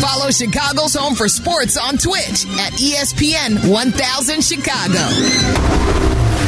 [0.00, 4.98] Follow Chicago's Home for Sports on Twitch at ESPN 1000 Chicago.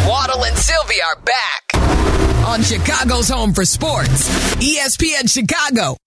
[0.09, 5.99] Waddle and Silvy are back on Chicago's Home for Sports, ESPN Chicago.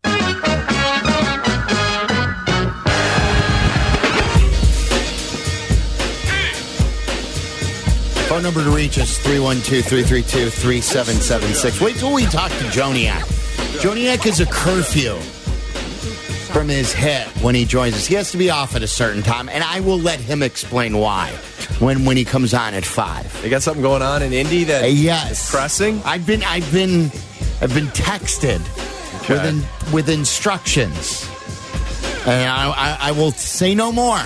[8.38, 11.82] Phone number to reach us 312 332 3776.
[11.82, 13.22] Wait till we talk to Joniak.
[13.82, 15.16] Joniak is a curfew
[16.54, 18.06] from his hit when he joins us.
[18.06, 21.00] He has to be off at a certain time, and I will let him explain
[21.00, 21.32] why
[21.80, 23.26] when when he comes on at five.
[23.44, 25.32] You got something going on in Indy that Uh, yes.
[25.46, 26.00] is pressing?
[26.06, 27.06] I've been I've been
[27.60, 28.62] I've been texted
[29.24, 29.34] Okay.
[29.34, 29.46] with
[29.88, 31.28] in, with instructions,
[32.28, 34.22] and I, I, I will say no more.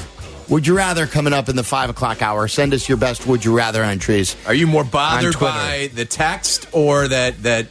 [0.51, 2.45] Would you rather coming up in the five o'clock hour?
[2.49, 4.35] Send us your best would you rather entries.
[4.45, 7.67] Are you more bothered by the text or that that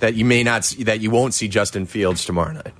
[0.00, 2.72] that you may not see, that you won't see Justin Fields tomorrow night?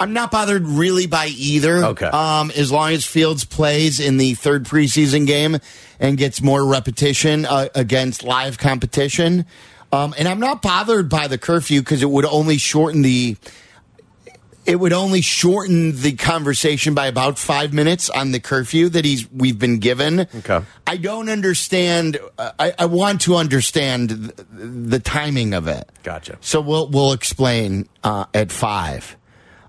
[0.00, 1.84] I'm not bothered really by either.
[1.84, 2.06] Okay.
[2.06, 5.58] Um, as long as Fields plays in the third preseason game
[6.00, 9.44] and gets more repetition uh, against live competition.
[9.92, 13.36] Um, and I'm not bothered by the curfew because it would only shorten the.
[14.66, 19.30] It would only shorten the conversation by about five minutes on the curfew that he's
[19.30, 20.20] we've been given.
[20.20, 20.60] Okay.
[20.86, 22.18] I don't understand.
[22.36, 25.88] uh, I, I want to understand the, the timing of it.
[26.02, 26.38] Gotcha.
[26.40, 29.16] So we'll we'll explain uh, at five.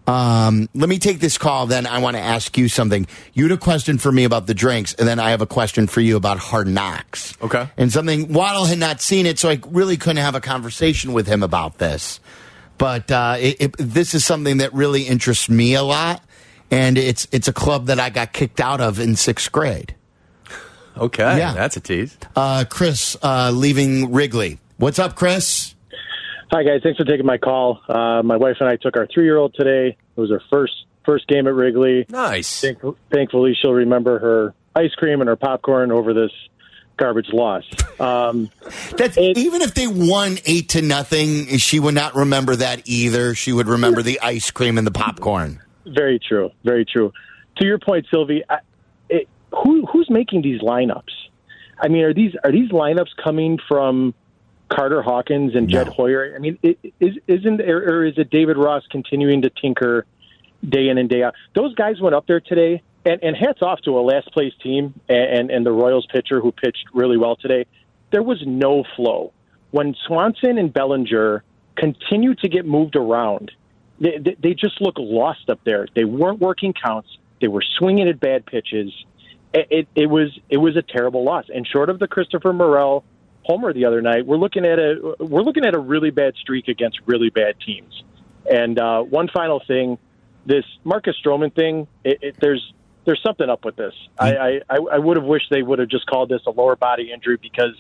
[0.08, 1.68] Um, let me take this call.
[1.68, 3.08] Then I want to ask you something.
[3.34, 5.86] You had a question for me about the drinks, and then I have a question
[5.88, 7.38] for you about Hard Knocks.
[7.42, 7.68] Okay.
[7.76, 11.28] And something Waddle had not seen it, so I really couldn't have a conversation with
[11.28, 12.22] him about this.
[12.78, 16.24] But uh, it, it, this is something that really interests me a lot,
[16.70, 19.96] and it's it's a club that I got kicked out of in sixth grade.
[20.98, 21.54] Okay, Yeah.
[21.54, 22.18] that's a tease.
[22.36, 24.60] Uh, Chris uh, leaving Wrigley.
[24.78, 25.76] What's up, Chris?
[26.52, 27.82] Hi guys, thanks for taking my call.
[27.90, 29.98] Uh, my wife and I took our three-year-old today.
[30.16, 30.74] It was her first
[31.06, 32.06] first game at Wrigley.
[32.10, 32.62] Nice.
[32.62, 32.80] Thank,
[33.12, 36.32] thankfully, she'll remember her ice cream and her popcorn over this
[36.98, 37.64] garbage loss.
[38.00, 38.50] Um,
[38.98, 43.36] That's even if they won eight to nothing, she would not remember that either.
[43.36, 45.62] She would remember the ice cream and the popcorn.
[45.86, 47.14] very true, very true.
[47.58, 48.60] To your point, Silvy, I,
[49.10, 51.14] it, who who's making these lineups?
[51.80, 54.14] I mean, are these are these lineups coming from
[54.70, 56.34] Carter Hawkins and Jed Hoyer?
[56.36, 60.06] I mean, it, is isn't or, or is it David Ross continuing to tinker
[60.68, 61.36] day in and day out?
[61.56, 64.94] Those guys went up there today, and, and hats off to a last place team
[65.08, 67.66] and, and, and the Royals pitcher who pitched really well today.
[68.12, 69.34] There was no flow
[69.72, 71.44] when Swanson and Bellinger
[71.76, 73.52] continued to get moved around.
[74.00, 75.88] They, they, they just look lost up there.
[75.96, 77.10] They weren't working counts.
[77.40, 78.92] They were swinging at bad pitches.
[79.54, 81.46] It, it, it was it was a terrible loss.
[81.54, 83.06] And short of the Christopher Morel
[83.44, 86.68] homer the other night, we're looking at a we're looking at a really bad streak
[86.68, 88.04] against really bad teams.
[88.50, 89.98] And uh, one final thing,
[90.46, 92.74] this Marcus Stroman thing, it, it, there's
[93.08, 93.94] there's something up with this.
[94.20, 97.12] I, I, I would have wished they would have just called this a lower body
[97.14, 97.72] injury because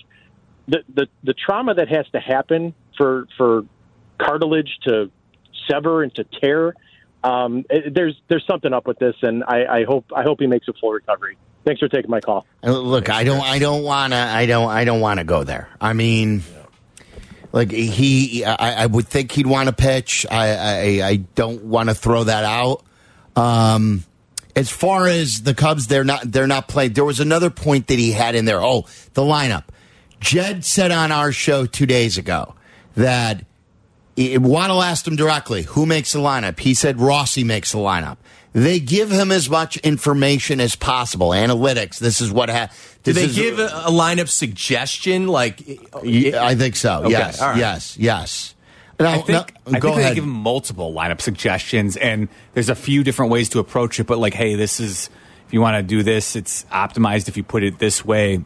[0.70, 3.66] the, the the trauma that has to happen for for
[4.18, 5.12] cartilage to
[5.70, 6.76] sever and to tear.
[7.26, 10.48] Um, it, there's there's something up with this, and I, I hope I hope he
[10.48, 11.38] makes a full recovery.
[11.66, 12.46] Thanks for taking my call.
[12.64, 15.68] Look, I don't, I don't want to, I don't, I don't want to go there.
[15.82, 16.44] I mean,
[17.52, 20.26] like he, I, I would think he'd want to pitch.
[20.32, 22.86] I, I, I don't want to throw that out.
[23.36, 24.06] Um,
[24.58, 26.94] as far as the Cubs, they're not, they're not playing.
[26.94, 28.62] There was another point that he had in there.
[28.62, 29.64] Oh, the lineup.
[30.20, 32.56] Jed said on our show two days ago
[32.96, 33.46] that
[34.16, 36.60] it- Waddle asked him directly, who makes the lineup?
[36.60, 38.18] He said Rossi makes the lineup.
[38.54, 41.30] They give him as much information as possible.
[41.30, 42.00] Analytics.
[42.00, 42.70] This is what ha-
[43.04, 45.28] Do they is- give a, a lineup suggestion?
[45.28, 45.62] Like,
[45.94, 47.02] I think so.
[47.04, 47.40] Okay, yes.
[47.40, 47.58] right.
[47.58, 47.96] Yes.
[48.00, 48.56] Yes.
[49.00, 50.12] Now, I think, now- I think ahead.
[50.12, 54.06] they give multiple lineup suggestions, and there's a few different ways to approach it.
[54.08, 55.10] But like, hey, this is
[55.48, 57.28] if you want to do this, it's optimized.
[57.28, 58.44] If you put it this way,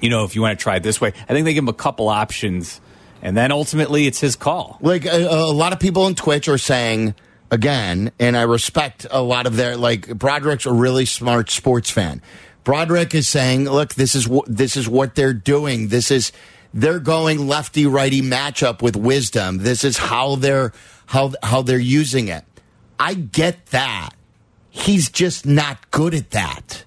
[0.00, 1.68] you know, if you want to try it this way, I think they give him
[1.68, 2.80] a couple options,
[3.22, 4.78] and then ultimately it's his call.
[4.80, 7.14] like a, a lot of people on Twitch are saying
[7.50, 12.22] again, and I respect a lot of their like Broderick's a really smart sports fan.
[12.62, 15.88] Broderick is saying, "Look, this is what this is what they're doing.
[15.88, 16.30] This is
[16.74, 19.58] they're going lefty righty matchup with wisdom.
[19.58, 20.72] This is how they're
[21.06, 22.44] how how they're using it."
[22.98, 24.10] I get that.
[24.70, 26.84] He's just not good at that.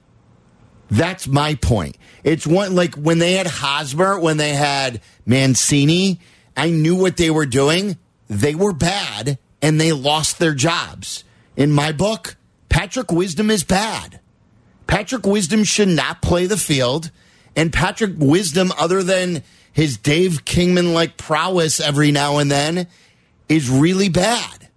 [0.90, 1.98] That's my point.
[2.24, 6.20] It's one like when they had Hosmer, when they had Mancini,
[6.56, 7.98] I knew what they were doing.
[8.30, 11.24] They were bad and they lost their jobs.
[11.56, 12.36] In my book,
[12.70, 14.20] Patrick Wisdom is bad.
[14.88, 17.12] Patrick Wisdom should not play the field.
[17.56, 22.88] And Patrick Wisdom, other than his Dave Kingman like prowess every now and then,
[23.48, 24.70] is really bad.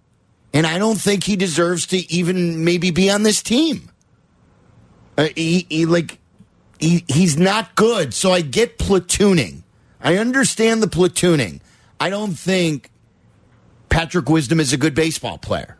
[0.53, 3.91] And I don't think he deserves to even maybe be on this team.
[5.17, 6.19] Uh, he, he like
[6.79, 8.13] he, he's not good.
[8.13, 9.63] So I get platooning.
[10.01, 11.61] I understand the platooning.
[11.99, 12.89] I don't think
[13.89, 15.77] Patrick Wisdom is a good baseball player.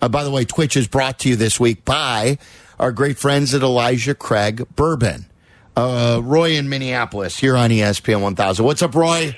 [0.00, 2.38] Uh, by the way, Twitch is brought to you this week by
[2.78, 5.29] our great friends at Elijah Craig Bourbon.
[5.76, 8.64] Uh, Roy in Minneapolis here on ESPN 1000.
[8.64, 9.36] What's up, Roy?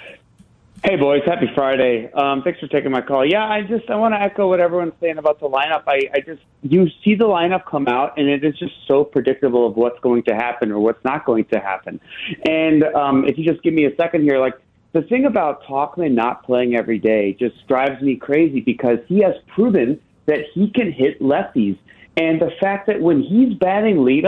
[0.85, 2.11] Hey boys, happy Friday.
[2.13, 3.25] Um, thanks for taking my call.
[3.25, 5.85] Yeah, I just I want to echo what everyone's saying about the lineup.
[5.87, 9.65] I, I just you see the lineup come out and it is just so predictable
[9.65, 12.01] of what's going to happen or what's not going to happen.
[12.49, 14.55] And um, if you just give me a second here, like
[14.93, 19.35] the thing about Tauchman not playing every day just drives me crazy because he has
[19.55, 21.79] proven that he can hit lefties,
[22.17, 24.25] and the fact that when he's batting lead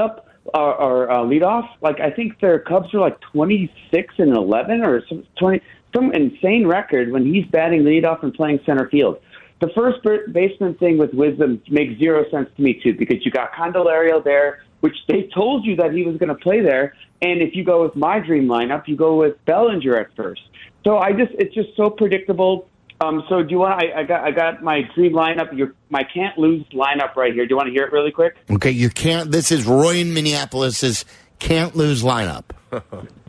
[0.52, 4.37] or, or uh, lead off, like I think their Cubs are like twenty six and
[4.37, 5.61] eleven or some twenty
[5.94, 9.18] some insane record when he's batting leadoff and playing center field.
[9.61, 10.00] The first
[10.33, 14.62] baseman thing with Wisdom makes zero sense to me too, because you got Candelario there,
[14.80, 17.83] which they told you that he was going to play there, and if you go
[17.83, 20.42] with my dream lineup, you go with Bellinger at first.
[20.85, 22.68] So I just it's just so predictable.
[23.00, 23.83] Um, so do you want?
[23.83, 25.57] I, I got I got my dream lineup.
[25.57, 27.44] Your my can't lose lineup right here.
[27.44, 28.37] Do you want to hear it really quick?
[28.50, 29.30] Okay, you can't.
[29.30, 31.04] This is Roy in Minneapolis's
[31.38, 32.44] can't lose lineup.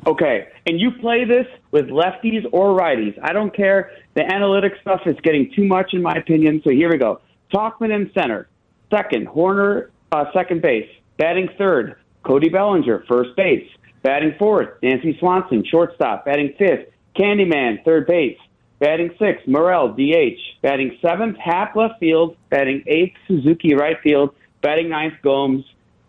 [0.07, 3.17] Okay, and you play this with lefties or righties.
[3.23, 3.89] I don't care.
[4.13, 6.61] The analytic stuff is getting too much, in my opinion.
[6.63, 7.21] So here we go.
[7.51, 8.47] Tauchman in center.
[8.91, 10.87] Second, Hoerner, uh, second base.
[11.17, 13.67] Batting third, Cody Bellinger, first base.
[14.03, 16.25] Batting fourth, Dansby Swanson, shortstop.
[16.25, 18.37] Batting fifth, Candyman, third base.
[18.79, 20.37] Batting sixth, Morel, DH.
[20.61, 22.35] Batting seventh, Happ, left field.
[22.49, 24.35] Batting eighth, Suzuki, right field.
[24.61, 25.63] Batting ninth, Gomes,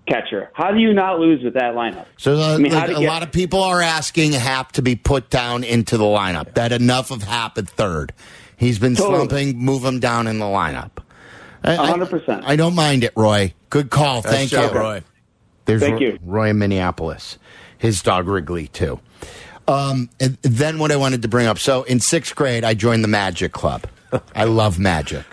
[0.09, 0.51] catcher.
[0.55, 2.07] How do you not lose with that lineup?
[2.17, 4.73] So uh, I mean, how like, to a get- lot of people are asking Happ
[4.73, 6.55] to be put down into the lineup.
[6.55, 8.13] That enough of Happ at third.
[8.57, 9.17] He's been Totally.
[9.29, 9.59] slumping.
[9.59, 10.93] Move him down in the lineup.
[11.63, 12.43] I- I- 100%.
[12.47, 13.53] I don't mind it, Roy.
[13.71, 14.23] Good call.
[14.23, 15.03] Nice Thank job, you, Roy.
[15.67, 16.19] There's Thank Ro- you.
[16.25, 17.39] Roy in Minneapolis.
[17.79, 18.99] His dog Wrigley too.
[19.69, 21.59] Um, and then what I wanted to bring up.
[21.59, 23.87] So in sixth grade, I joined the Magic Club.
[24.35, 25.25] I love magic.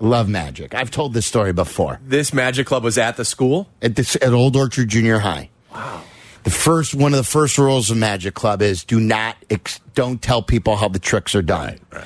[0.00, 0.74] Love magic.
[0.74, 2.00] I've told this story before.
[2.04, 3.68] This Magic Club was at the school?
[3.80, 5.50] At, this, at Old Orchard Junior High.
[5.72, 6.02] Wow.
[6.42, 10.20] The first one of the first rules of Magic Club is do not ex, don't
[10.20, 11.78] tell people how the tricks are done.
[11.92, 12.04] Right.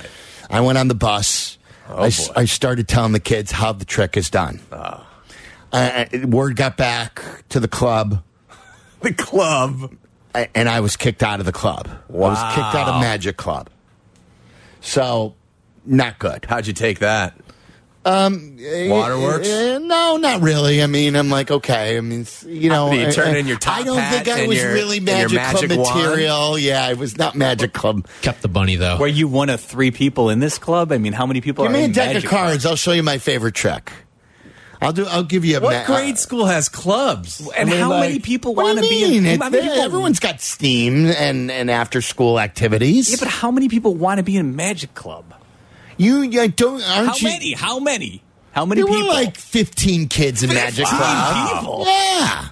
[0.50, 1.56] I went on the bus.
[1.88, 2.40] Oh, I.
[2.40, 4.60] I started telling the kids how the trick is done.
[4.70, 5.08] Ah.
[5.72, 8.22] Uh, word got back to the club.
[9.02, 9.94] The club.
[10.36, 11.88] I- and I was kicked out of the club.
[11.88, 13.70] I was kicked out of Magic Club.
[14.80, 15.34] So,
[15.84, 16.44] not good.
[16.48, 17.34] How'd you take that?
[18.04, 19.48] Um, Waterworks?
[19.48, 20.80] uh, no, not really.
[20.80, 21.96] I mean, I'm like, okay.
[21.96, 24.58] I mean, you know, you turn I, in your top I don't think I was
[24.58, 25.98] your- really and your Magic Club wand?
[26.04, 26.56] material.
[26.56, 28.06] Yeah, it was not Magic Club.
[28.22, 28.96] Kept the bunny though.
[28.98, 30.92] Were you one of three people in this club?
[30.92, 32.64] I mean, how many people Give are me a deck Magic of cards.
[32.64, 33.90] I'll show you my favorite trick.
[34.86, 35.06] I'll do.
[35.06, 35.60] I'll give you a.
[35.60, 37.40] What ma- grade uh, school has clubs?
[37.56, 39.16] And I mean, how like- many people want to be?
[39.16, 43.10] In, It's- how many people, everyone's got STEAM and and after school activities.
[43.10, 45.24] Yeah, but how many people want to be in a Magic Club?
[45.98, 46.82] you, you don't.
[46.82, 47.28] Aren't How you?
[47.28, 47.52] many?
[47.52, 48.22] How many?
[48.52, 49.08] How many There people?
[49.08, 51.58] were like 15 kids in Magic Club.
[51.60, 51.84] people?
[51.86, 52.48] Yeah.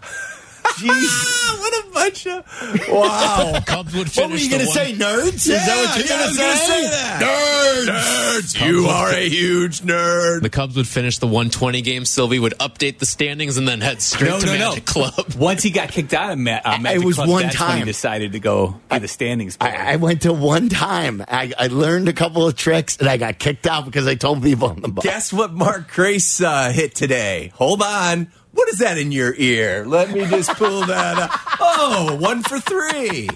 [0.86, 2.44] Ah, what a bunch of
[2.90, 3.60] wow!
[3.66, 4.16] Cubs would finish.
[4.16, 5.34] What were you going to say, nerds?
[5.34, 6.82] Is that what you're yeah, I going was to gonna say?
[6.82, 7.84] say that.
[7.86, 10.42] Nerds, you are a huge nerd.
[10.42, 12.04] The Cubs would finish the 120 game.
[12.04, 14.68] Silvy would update the standings and then head straight No, to no, no.
[14.70, 15.34] Magic Club.
[15.38, 17.78] Once he got kicked out of Ma- uh, Magic was Club, one that's when time.
[17.78, 19.56] he decided to go to the standings.
[19.60, 21.22] I, I went to one time.
[21.26, 24.42] I, I learned a couple of tricks and I got kicked out because I told
[24.42, 25.04] people on the bus.
[25.04, 27.52] Guess what Mark Grace uh, hit today?
[27.54, 28.30] Hold on.
[28.54, 29.84] What is that in your ear?
[29.84, 31.30] Let me just pull that up.
[31.60, 33.28] Oh, one for three.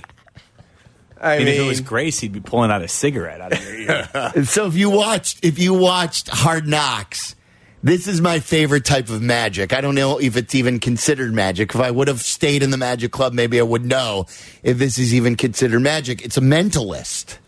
[1.20, 3.62] I and mean, if it was Grace, he'd be pulling out a cigarette out of
[3.62, 4.32] your ear.
[4.44, 7.34] So if you watched if you watched Hard Knocks,
[7.82, 9.72] this is my favorite type of magic.
[9.72, 11.74] I don't know if it's even considered magic.
[11.74, 14.26] If I would have stayed in the Magic Club, maybe I would know
[14.62, 16.22] if this is even considered magic.
[16.22, 17.38] It's a mentalist.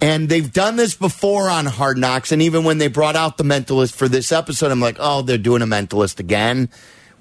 [0.00, 2.32] And they've done this before on Hard Knocks.
[2.32, 5.38] And even when they brought out the mentalist for this episode, I'm like, oh, they're
[5.38, 6.68] doing a mentalist again.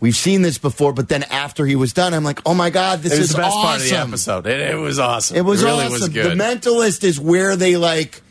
[0.01, 2.99] We've seen this before, but then after he was done, I'm like, oh my God,
[2.99, 3.67] this it was is the best awesome.
[3.67, 4.47] part of the episode.
[4.47, 5.37] It, it was awesome.
[5.37, 5.91] It was really awesome.
[5.91, 6.37] was good.
[6.37, 8.21] The mentalist is where they like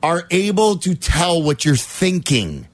[0.00, 2.67] are able to tell what you're thinking.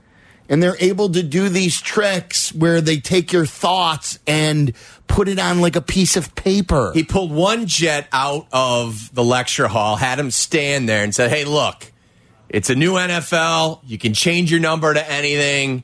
[0.49, 4.75] And they're able to do these tricks where they take your thoughts and
[5.07, 6.93] put it on like a piece of paper.
[6.93, 11.31] He pulled one jet out of the lecture hall, had him stand there, and said,
[11.31, 11.91] Hey, look,
[12.51, 13.81] it's a new NFL.
[13.87, 15.83] You can change your number to anything.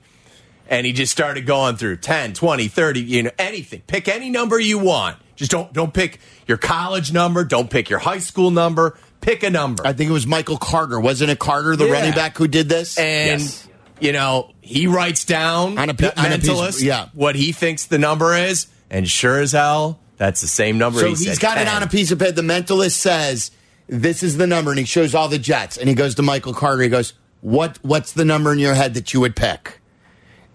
[0.68, 3.80] And he just started going through 10, 20, 30, you know, anything.
[3.86, 5.16] Pick any number you want.
[5.36, 8.98] Just don't don't pick your college number, don't pick your high school number.
[9.22, 9.86] Pick a number.
[9.86, 11.00] I think it was Michael Carter.
[11.00, 11.92] Wasn't it Carter, the Yeah.
[11.92, 12.96] running back, who did this?
[12.98, 13.66] and Yes.
[14.00, 17.08] You know he writes down On a the on a piece mentalist yeah.
[17.12, 21.00] what he thinks the number is, and sure as hell, that's the same number.
[21.00, 22.32] So he he's said, got it on a piece of paper.
[22.32, 23.50] The mentalist says,
[23.86, 25.76] "This is the number," and he shows all the Jets.
[25.76, 26.82] And he goes to Michael Carter.
[26.82, 27.78] He goes, "What?
[27.82, 29.80] What's the number in your head that you would pick?"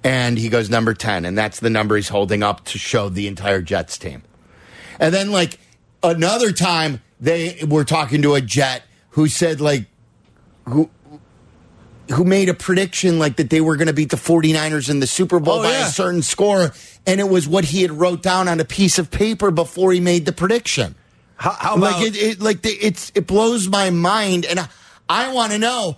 [0.03, 3.27] And he goes, "Number ten," and that's the number he's holding up to show the
[3.27, 4.23] entire Jets team.
[4.99, 5.59] And then like
[6.03, 9.85] another time they were talking to a jet who said like
[10.65, 10.89] who
[12.13, 15.07] who made a prediction like that they were going to beat the 49ers in the
[15.07, 15.87] Super Bowl Oh, by yeah.
[15.87, 16.71] a certain score
[17.07, 19.99] and it was what he had wrote down on a piece of paper before he
[19.99, 20.95] made the prediction.
[21.37, 24.67] How, how like it, it like the, it's it blows my mind and I,
[25.09, 25.97] I want to know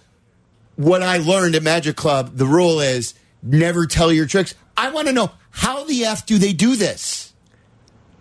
[0.76, 2.38] what I learned at Magic Club.
[2.38, 4.56] The rule is never tell your tricks.
[4.76, 7.34] I want to know how the f do they do this?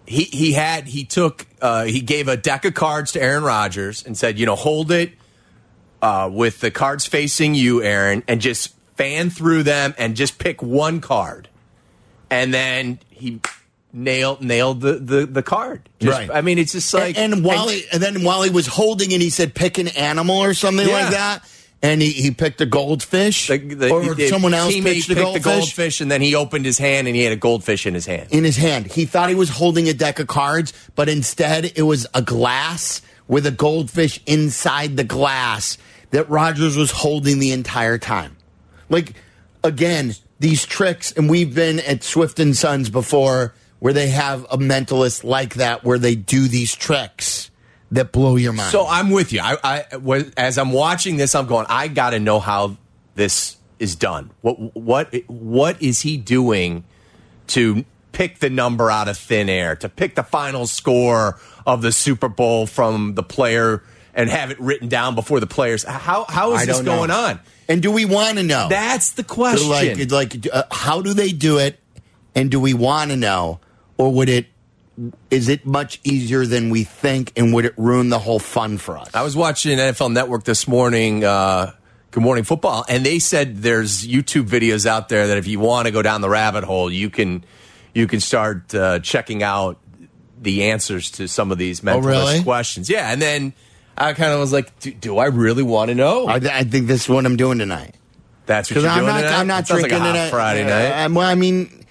[0.09, 4.05] he he had he took uh, he gave a deck of cards to Aaron Rodgers
[4.07, 5.13] and said, you know, hold it
[6.03, 10.63] uh, with the cards facing you, Aaron, and just fan through them and just pick
[10.63, 11.49] one card,
[12.31, 13.41] and then he
[13.93, 15.89] nailed nailed the the, the card.
[16.01, 16.31] Just, Right.
[16.31, 19.11] I mean, it's just like and, and while he, and then while he was holding
[19.13, 20.93] it, he said pick an animal or something Yeah.
[20.95, 21.51] like that.
[21.83, 25.43] And he, he picked a goldfish, the- or the someone else pitched a picked goldfish,
[25.43, 28.07] the goldfish, and then he opened his hand and he had a goldfish in his
[28.07, 28.29] hand.
[28.33, 28.87] in his hand.
[28.91, 33.03] He thought he was holding a deck of cards, but instead it was a glass
[33.29, 35.77] with a goldfish inside the glass
[36.17, 38.39] that Rodgers was holding the entire time.
[38.89, 39.13] Like
[39.63, 44.57] again, these tricks, and we've been at Swift and Sons before, where they have a
[44.57, 47.51] mentalist like that, where they do these tricks
[47.91, 48.73] that blow your mind.
[48.73, 49.41] So I'm with you.
[49.43, 51.67] I, I as I'm watching this, I'm going.
[51.69, 52.79] I got to know how
[53.15, 54.31] this is done.
[54.41, 56.85] What what what is he doing
[57.49, 59.77] to pick the number out of thin air?
[59.77, 63.83] To pick the final score of the Super Bowl from the player
[64.17, 65.85] and have it written down before the players.
[65.85, 66.97] How how is I this don't know.
[66.97, 67.39] going on?
[67.69, 68.67] And do we want to know?
[68.69, 69.69] That's the question.
[69.69, 71.79] Like, like, uh, how do they do it?
[72.35, 73.61] And do we want to know,
[73.97, 74.47] or would it?
[75.31, 78.97] Is it much easier than we think, and would it ruin the whole fun for
[78.97, 79.11] us?
[79.15, 81.73] I was watching NFL Network this morning, uh,
[82.13, 85.85] Good Morning Football, and they said there's YouTube videos out there that if you want
[85.87, 87.45] to go down the rabbit hole, you can
[87.93, 89.79] you can start uh, checking out
[90.41, 92.43] the answers to some of these mentalist Oh, really?
[92.43, 92.89] questions.
[92.89, 93.53] Yeah, and then
[93.99, 96.27] I kind of was like, do, do I really want to know?
[96.27, 97.95] I, I think this is what I'm doing tonight.
[98.47, 99.21] That's what you're I'm doing not.
[99.23, 99.39] tonight?
[99.41, 100.31] I'm not sounds like drinking a hot tonight.
[100.31, 100.93] Friday night.
[100.93, 101.85] I'm- well, I mean,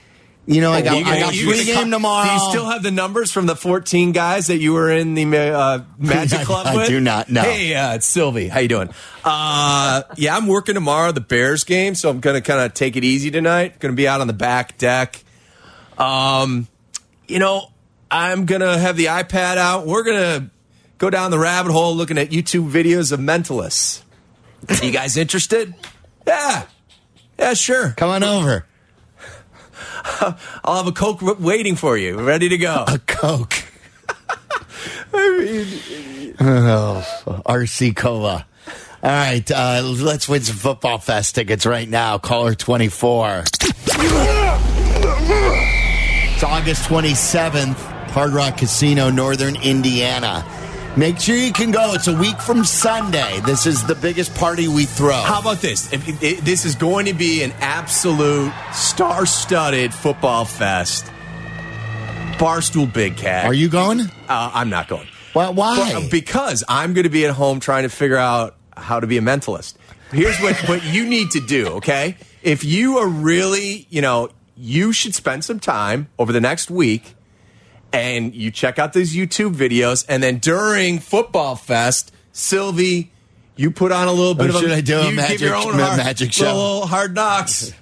[0.45, 2.27] you know, I got, You I got you- pregame tomorrow.
[2.27, 5.25] Do you still have the numbers from the 14 guys that you were in the
[5.35, 6.87] uh, Magic I- Club I with?
[6.87, 7.41] do not, no.
[7.41, 8.47] Hey, uh, it's Silvy.
[8.47, 8.89] How you doing?
[9.23, 12.95] Uh, yeah, I'm working tomorrow, the Bears game, so I'm going to kind of take
[12.95, 13.79] it easy tonight.
[13.79, 15.23] Going to be out on the back deck.
[15.97, 16.67] Um,
[17.27, 17.71] you know,
[18.11, 19.87] I'm going to have the iPad out.
[19.87, 20.49] We're going to
[20.97, 24.01] go down the rabbit hole looking at YouTube videos of mentalists.
[24.83, 25.73] you guys interested?
[26.27, 26.63] Yeah.
[27.37, 27.93] Yeah, sure.
[27.97, 28.65] Come on over.
[30.63, 32.85] I'll have a Coke waiting for you, ready to go.
[32.87, 33.53] A Coke.
[35.13, 37.03] I mean, Oh,
[37.45, 38.45] RC Cola.
[39.03, 42.17] All right, uh, let's win some Football Fest tickets right now.
[42.17, 43.43] Caller 24.
[46.33, 47.75] It's August 27th,
[48.11, 50.43] Hard Rock Casino, Northern Indiana.
[50.97, 51.93] Make sure you can go.
[51.93, 53.41] It's a week from Sunday.
[53.45, 55.21] This is the biggest party we throw.
[55.23, 55.91] How about this?
[55.91, 61.05] If, if- if this is going to be an absolute star-studded football fest.
[62.37, 63.45] Barstool Big Cat.
[63.45, 63.99] Are you going?
[64.29, 65.07] Uh, I'm not going.
[65.33, 65.91] Well, why?
[65.93, 69.17] But- because I'm going to be at home trying to figure out how to be
[69.17, 69.75] a mentalist.
[70.11, 72.15] Here's what, what you need to do, okay?
[72.41, 77.15] If you are really, you know, you should spend some time over the next week
[77.95, 80.05] and you check out these YouTube videos.
[80.07, 83.11] And then during Football Fest, Silvy,
[83.55, 85.41] you put on a little oh, bit Or of should a, I do a magic-
[85.41, 86.45] your own hard, magic show?
[86.45, 87.73] little hard knocks.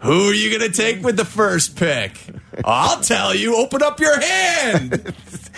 [0.00, 2.16] Who are you going to take with the first pick?
[2.64, 3.56] I'll tell you.
[3.56, 4.92] Open up your hand.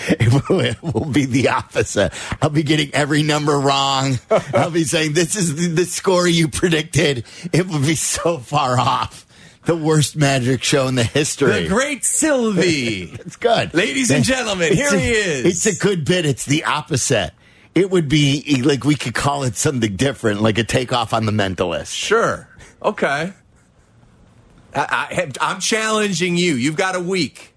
[0.09, 2.15] it will be the opposite.
[2.41, 4.19] I'll be getting every number wrong.
[4.55, 7.27] I'll be saying this is the, the score you predicted.
[7.53, 9.27] It will be so far off.
[9.71, 11.63] The worst magic show in the history.
[11.63, 13.03] The great Silvy.
[13.13, 13.73] it's good.
[13.73, 15.65] Ladies and gentlemen, here a- he is.
[15.65, 16.27] It's a good bit.
[16.27, 17.31] It's the opposite.
[17.77, 21.31] It would be like we could call it something different, like a takeoff on the
[21.31, 21.95] mentalist.
[21.95, 22.49] Sure.
[22.83, 23.33] Okay.
[24.75, 24.83] I,
[25.21, 26.57] I I'm challenging you.
[26.57, 27.55] You've got a week.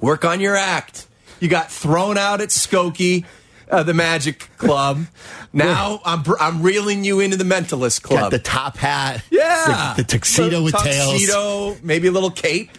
[0.00, 1.06] Work on your act.
[1.38, 3.24] You got thrown out at Skokie,
[3.70, 5.04] uh, the Magic Club.
[5.50, 8.20] Now I'm br- I'm reeling you into the Mentalist Club.
[8.20, 9.24] Got the top hat.
[9.30, 11.12] yeah, The, the tuxedo with tails.
[11.12, 12.70] tuxedo, maybe a little cape,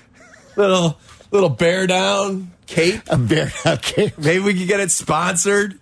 [0.55, 0.99] little
[1.31, 3.01] little bear down cape.
[3.09, 4.13] A bear okay.
[4.19, 5.79] Maybe we could get it sponsored.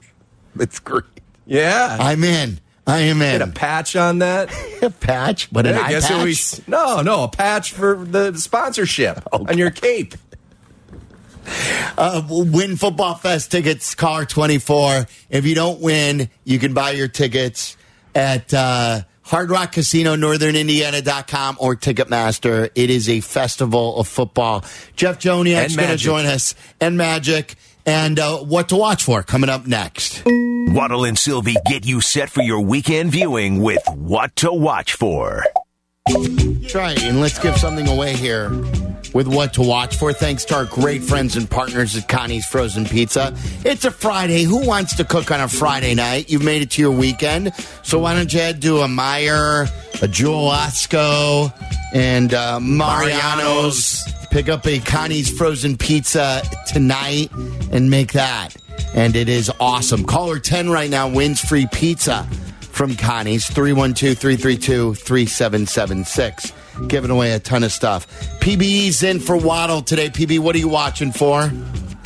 [0.58, 1.04] It's great.
[1.46, 2.60] Yeah, I'm in.
[2.88, 3.40] I am in.
[3.40, 4.50] get a patch on that.
[4.82, 6.18] a patch, but an Yeah, eye guess patch.
[6.18, 10.16] what we- no, no, a patch for the sponsorship on your cape.
[11.98, 15.08] Uh, win Football Fest tickets, caller 24.
[15.30, 17.78] If you don't win, you can buy your tickets
[18.14, 22.70] at uh, Hard Rock Casino, northern-indiana.com or Ticketmaster.
[22.76, 24.64] It is a festival of football.
[24.96, 29.24] Jeff Joniak's And going to join us and Magic and uh, what to watch for
[29.24, 30.24] coming up next.
[30.26, 35.44] Waddle and Silvy get you set for your weekend viewing with what to watch for.
[36.08, 37.02] That's right.
[37.04, 38.50] And let's give something away here
[39.14, 40.14] with what to watch for.
[40.14, 43.36] Thanks to our great friends and partners at Connie's Frozen Pizza.
[43.66, 44.44] It's a Friday.
[44.44, 46.30] Who wants to cook on a Friday night?
[46.30, 47.54] You've made it to your weekend.
[47.84, 49.70] So why don't you do a Meijer,
[50.02, 51.54] a Jewel Osco,
[51.94, 54.04] and uh, Mariano's.
[54.30, 57.32] Pick up a Connie's Frozen Pizza tonight
[57.72, 58.56] and make that.
[58.94, 60.06] And it is awesome.
[60.06, 62.28] Caller 10 right now wins free pizza
[62.78, 66.54] from Connie's 312 332 3776.
[66.88, 68.06] Giving away a ton of stuff.
[68.40, 70.10] PBE's in for Waddle today.
[70.10, 71.52] PB, what are you watching for?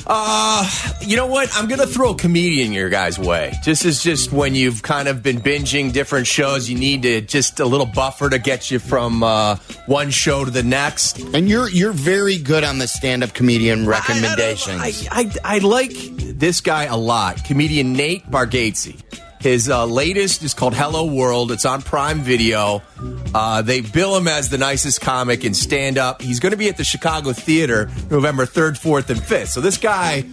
[0.07, 0.69] Uh,
[1.01, 1.49] you know what?
[1.53, 3.53] I'm gonna throw a comedian your guys' way.
[3.65, 7.59] This is just when you've kind of been binging different shows, you need to just
[7.59, 9.57] a little buffer to get you from uh,
[9.87, 11.19] one show to the next.
[11.19, 14.81] And you're you're very good on the stand up comedian recommendations.
[14.81, 17.43] I, I, I like this guy a lot.
[17.43, 19.01] Comedian Nate Bargatze.
[19.41, 21.51] His uh, latest is called Hello World.
[21.51, 22.83] It's on Prime Video.
[23.33, 26.21] Uh, they bill him as the nicest comic in stand up.
[26.21, 29.47] He's going to be at the Chicago Theater November 3rd, 4th, and 5th.
[29.47, 30.25] So this guy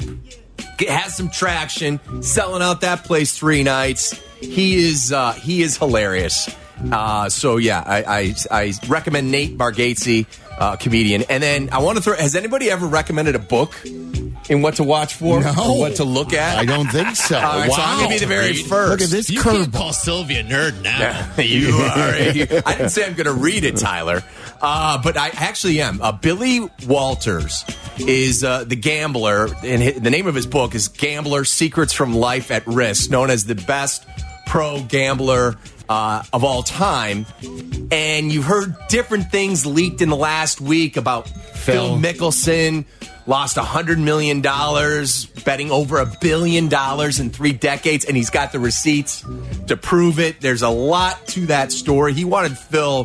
[0.87, 4.13] has some traction, selling out that place three nights.
[4.41, 6.55] He is uh, he is hilarious.
[6.93, 10.27] Uh, so yeah, I, I I recommend Nate Bargatze,
[10.59, 11.25] uh, comedian.
[11.31, 12.15] And then I want to throw.
[12.15, 13.75] Has anybody ever recommended a book
[14.49, 15.53] in what to watch for No.
[15.63, 16.59] or what to look at?
[16.59, 17.37] I don't think so.
[17.37, 18.67] All right, so I'm gonna be the very Read.
[18.67, 18.91] first.
[18.91, 19.77] Look at this You can't curveball.
[19.79, 21.31] call Sylvia nerd now.
[21.43, 22.15] you are.
[22.15, 24.23] A, I didn't say I'm going to read it, Tyler,
[24.63, 26.01] uh, but I actually am.
[26.01, 27.65] Uh, Billy Walters
[27.99, 32.15] is uh, the gambler, and hi- the name of his book is "Gambler: Secrets from
[32.15, 34.07] Life at Risk," known as the best
[34.47, 35.57] pro gambler
[35.89, 37.27] uh, of all time.
[37.91, 41.99] And you've heard different things leaked in the last week about Phil, Phil.
[41.99, 42.85] Mickelson.
[43.27, 48.31] Lost a hundred million dollars, betting over a billion dollars in three decades, and he's
[48.31, 49.23] got the receipts
[49.67, 50.41] to prove it.
[50.41, 52.15] There's a lot to that story.
[52.15, 53.05] He wanted Phil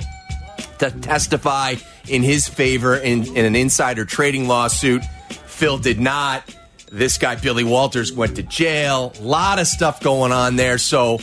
[0.80, 1.76] to testify
[2.08, 5.04] in his favor in, in an insider trading lawsuit.
[5.46, 6.44] Phil did not.
[6.90, 9.12] This guy Billy Walters went to jail.
[9.20, 10.78] A lot of stuff going on there.
[10.78, 11.20] So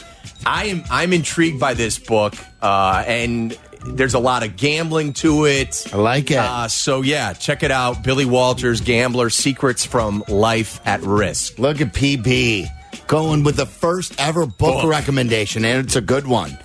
[0.46, 5.46] I am I'm intrigued by this book, uh, and there's a lot of gambling to
[5.46, 5.86] it.
[5.92, 6.38] I like it.
[6.38, 8.02] Uh, so yeah, check it out.
[8.02, 11.58] Billy Walters, Gambler: Secrets from Life at Risk.
[11.58, 12.68] Look at PB
[13.06, 14.84] going with the first ever book, Book.
[14.84, 16.58] recommendation, and it's a good one.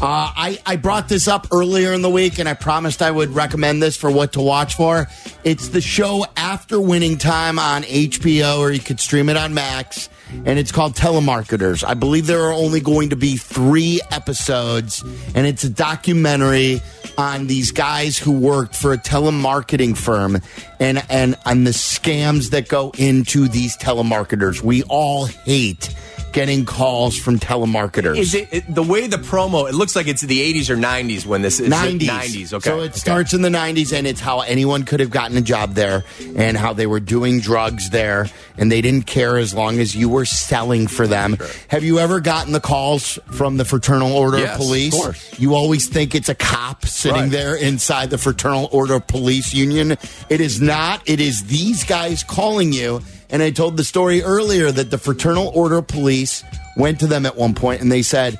[0.00, 3.30] Uh, I, I brought this up earlier in the week, and I promised I would
[3.30, 5.08] recommend this for what to watch for.
[5.44, 10.08] It's the show After Winning Time on HBO, or you could stream it on Max,
[10.44, 11.84] and it's called Telemarketers.
[11.84, 15.00] I believe there are only going to be three episodes,
[15.36, 16.82] and it's a documentary
[17.16, 20.40] on these guys who worked for a telemarketing firm
[20.80, 24.60] and and on the scams that go into these telemarketers.
[24.60, 25.94] We all hate
[26.32, 28.16] getting calls from telemarketers.
[28.18, 29.68] Is it, it the way the promo?
[29.68, 32.00] It looks like it's the 80s or 90s when this is 90s.
[32.06, 32.52] 90s.
[32.54, 32.98] Okay, So it okay.
[32.98, 36.04] starts in the 90s, and it's how anyone could have gotten a job there,
[36.36, 40.08] and how they were doing drugs there, and they didn't care as long as you
[40.08, 41.36] were selling for them.
[41.68, 44.94] Have you ever gotten the calls from the Fraternal Order Yes, of Police?
[44.94, 45.40] of course.
[45.40, 47.30] You always think it's a cop sitting Right.
[47.30, 49.92] there inside the Fraternal Order of Police Union.
[50.28, 51.02] It is not.
[51.06, 53.02] It is these guys calling you.
[53.32, 56.42] And I told the story earlier that the Fraternal Order of Police
[56.76, 58.38] went to them at one point and they said,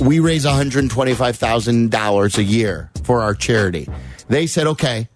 [0.00, 3.88] We raise $125,000 a year for our charity.
[4.28, 5.08] They said, Okay,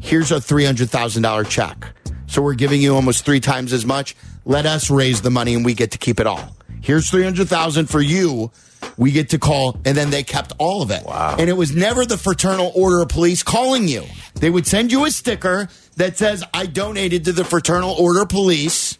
[0.00, 1.92] here's a $300,000 check.
[2.26, 4.16] So we're giving you almost three times as much.
[4.44, 6.56] Let us raise the money and we get to keep it all.
[6.80, 8.50] Here's 300,000 for you.
[8.96, 11.04] We get to call and then they kept all of it.
[11.04, 11.36] Wow.
[11.38, 14.04] And it was never the fraternal order of police calling you.
[14.34, 18.98] They would send you a sticker that says I donated to the fraternal order police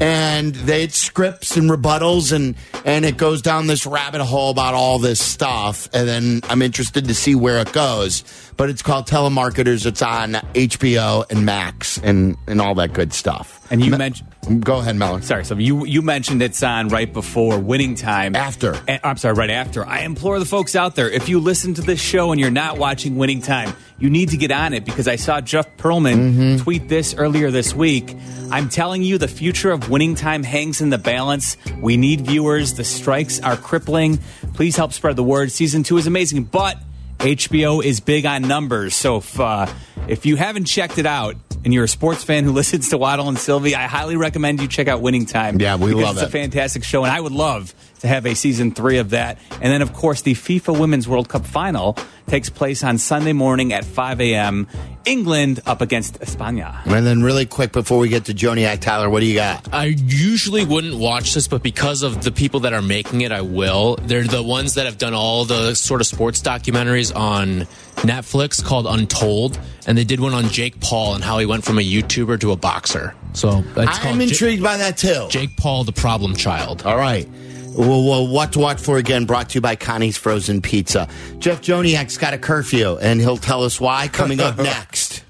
[0.00, 4.74] and they had scripts and rebuttals and and it goes down this rabbit hole about
[4.74, 8.24] all this stuff and then i'm interested to see where it goes
[8.56, 13.64] but it's called telemarketers it's on hbo and max and and all that good stuff
[13.70, 14.28] And you Me- mentioned.
[14.64, 15.22] go ahead Mellon.
[15.22, 18.36] Sorry, so you you mentioned it's on right before winning time.
[18.36, 18.78] After.
[18.86, 19.86] And- I'm sorry, right after.
[19.86, 22.76] I implore the folks out there, if you listen to this show and you're not
[22.76, 23.74] watching winning time,
[24.04, 26.62] you need to get on it because I saw Jeff Pearlman Mm-hmm.
[26.62, 28.14] tweet this earlier this week.
[28.50, 31.56] I'm telling you, the future of winning time hangs in the balance.
[31.80, 32.74] We need viewers.
[32.74, 34.18] The strikes are crippling.
[34.52, 35.50] Please help spread the word.
[35.50, 36.76] Season two is amazing, but
[37.18, 38.94] HBO is big on numbers.
[38.94, 39.66] So if uh,
[40.06, 43.28] if you haven't checked it out and you're a sports fan who listens to Waddle
[43.28, 45.58] and Silvy, I highly recommend you check out Winning Time.
[45.58, 46.28] Yeah, we love it's it.
[46.28, 47.74] a fantastic show, and I would love
[48.04, 49.38] to have a season three of that.
[49.52, 51.96] And then, of course, the FIFA Women's World Cup final
[52.26, 54.68] takes place on Sunday morning at 5 a.m.
[55.06, 56.84] England up against España.
[56.86, 59.72] And then, really quick before we get to Joniak, Tyler, what do you got?
[59.72, 63.40] I usually wouldn't watch this, but because of the people that are making it, I
[63.40, 63.96] will.
[64.02, 67.66] They're the ones that have done all the sort of sports documentaries on
[68.06, 71.78] Netflix called Untold, and they did one on Jake Paul and how he went from
[71.78, 73.14] a YouTuber to a boxer.
[73.32, 75.26] So it's I'm intrigued by that too.
[75.30, 76.82] Jake Paul, the problem child.
[76.84, 77.28] All right.
[77.76, 79.24] Well, well, what to watch for again?
[79.24, 81.08] Brought to you by Connie's Frozen Pizza.
[81.38, 85.24] Jeff Joniak's got a curfew, and he'll tell us why coming up next.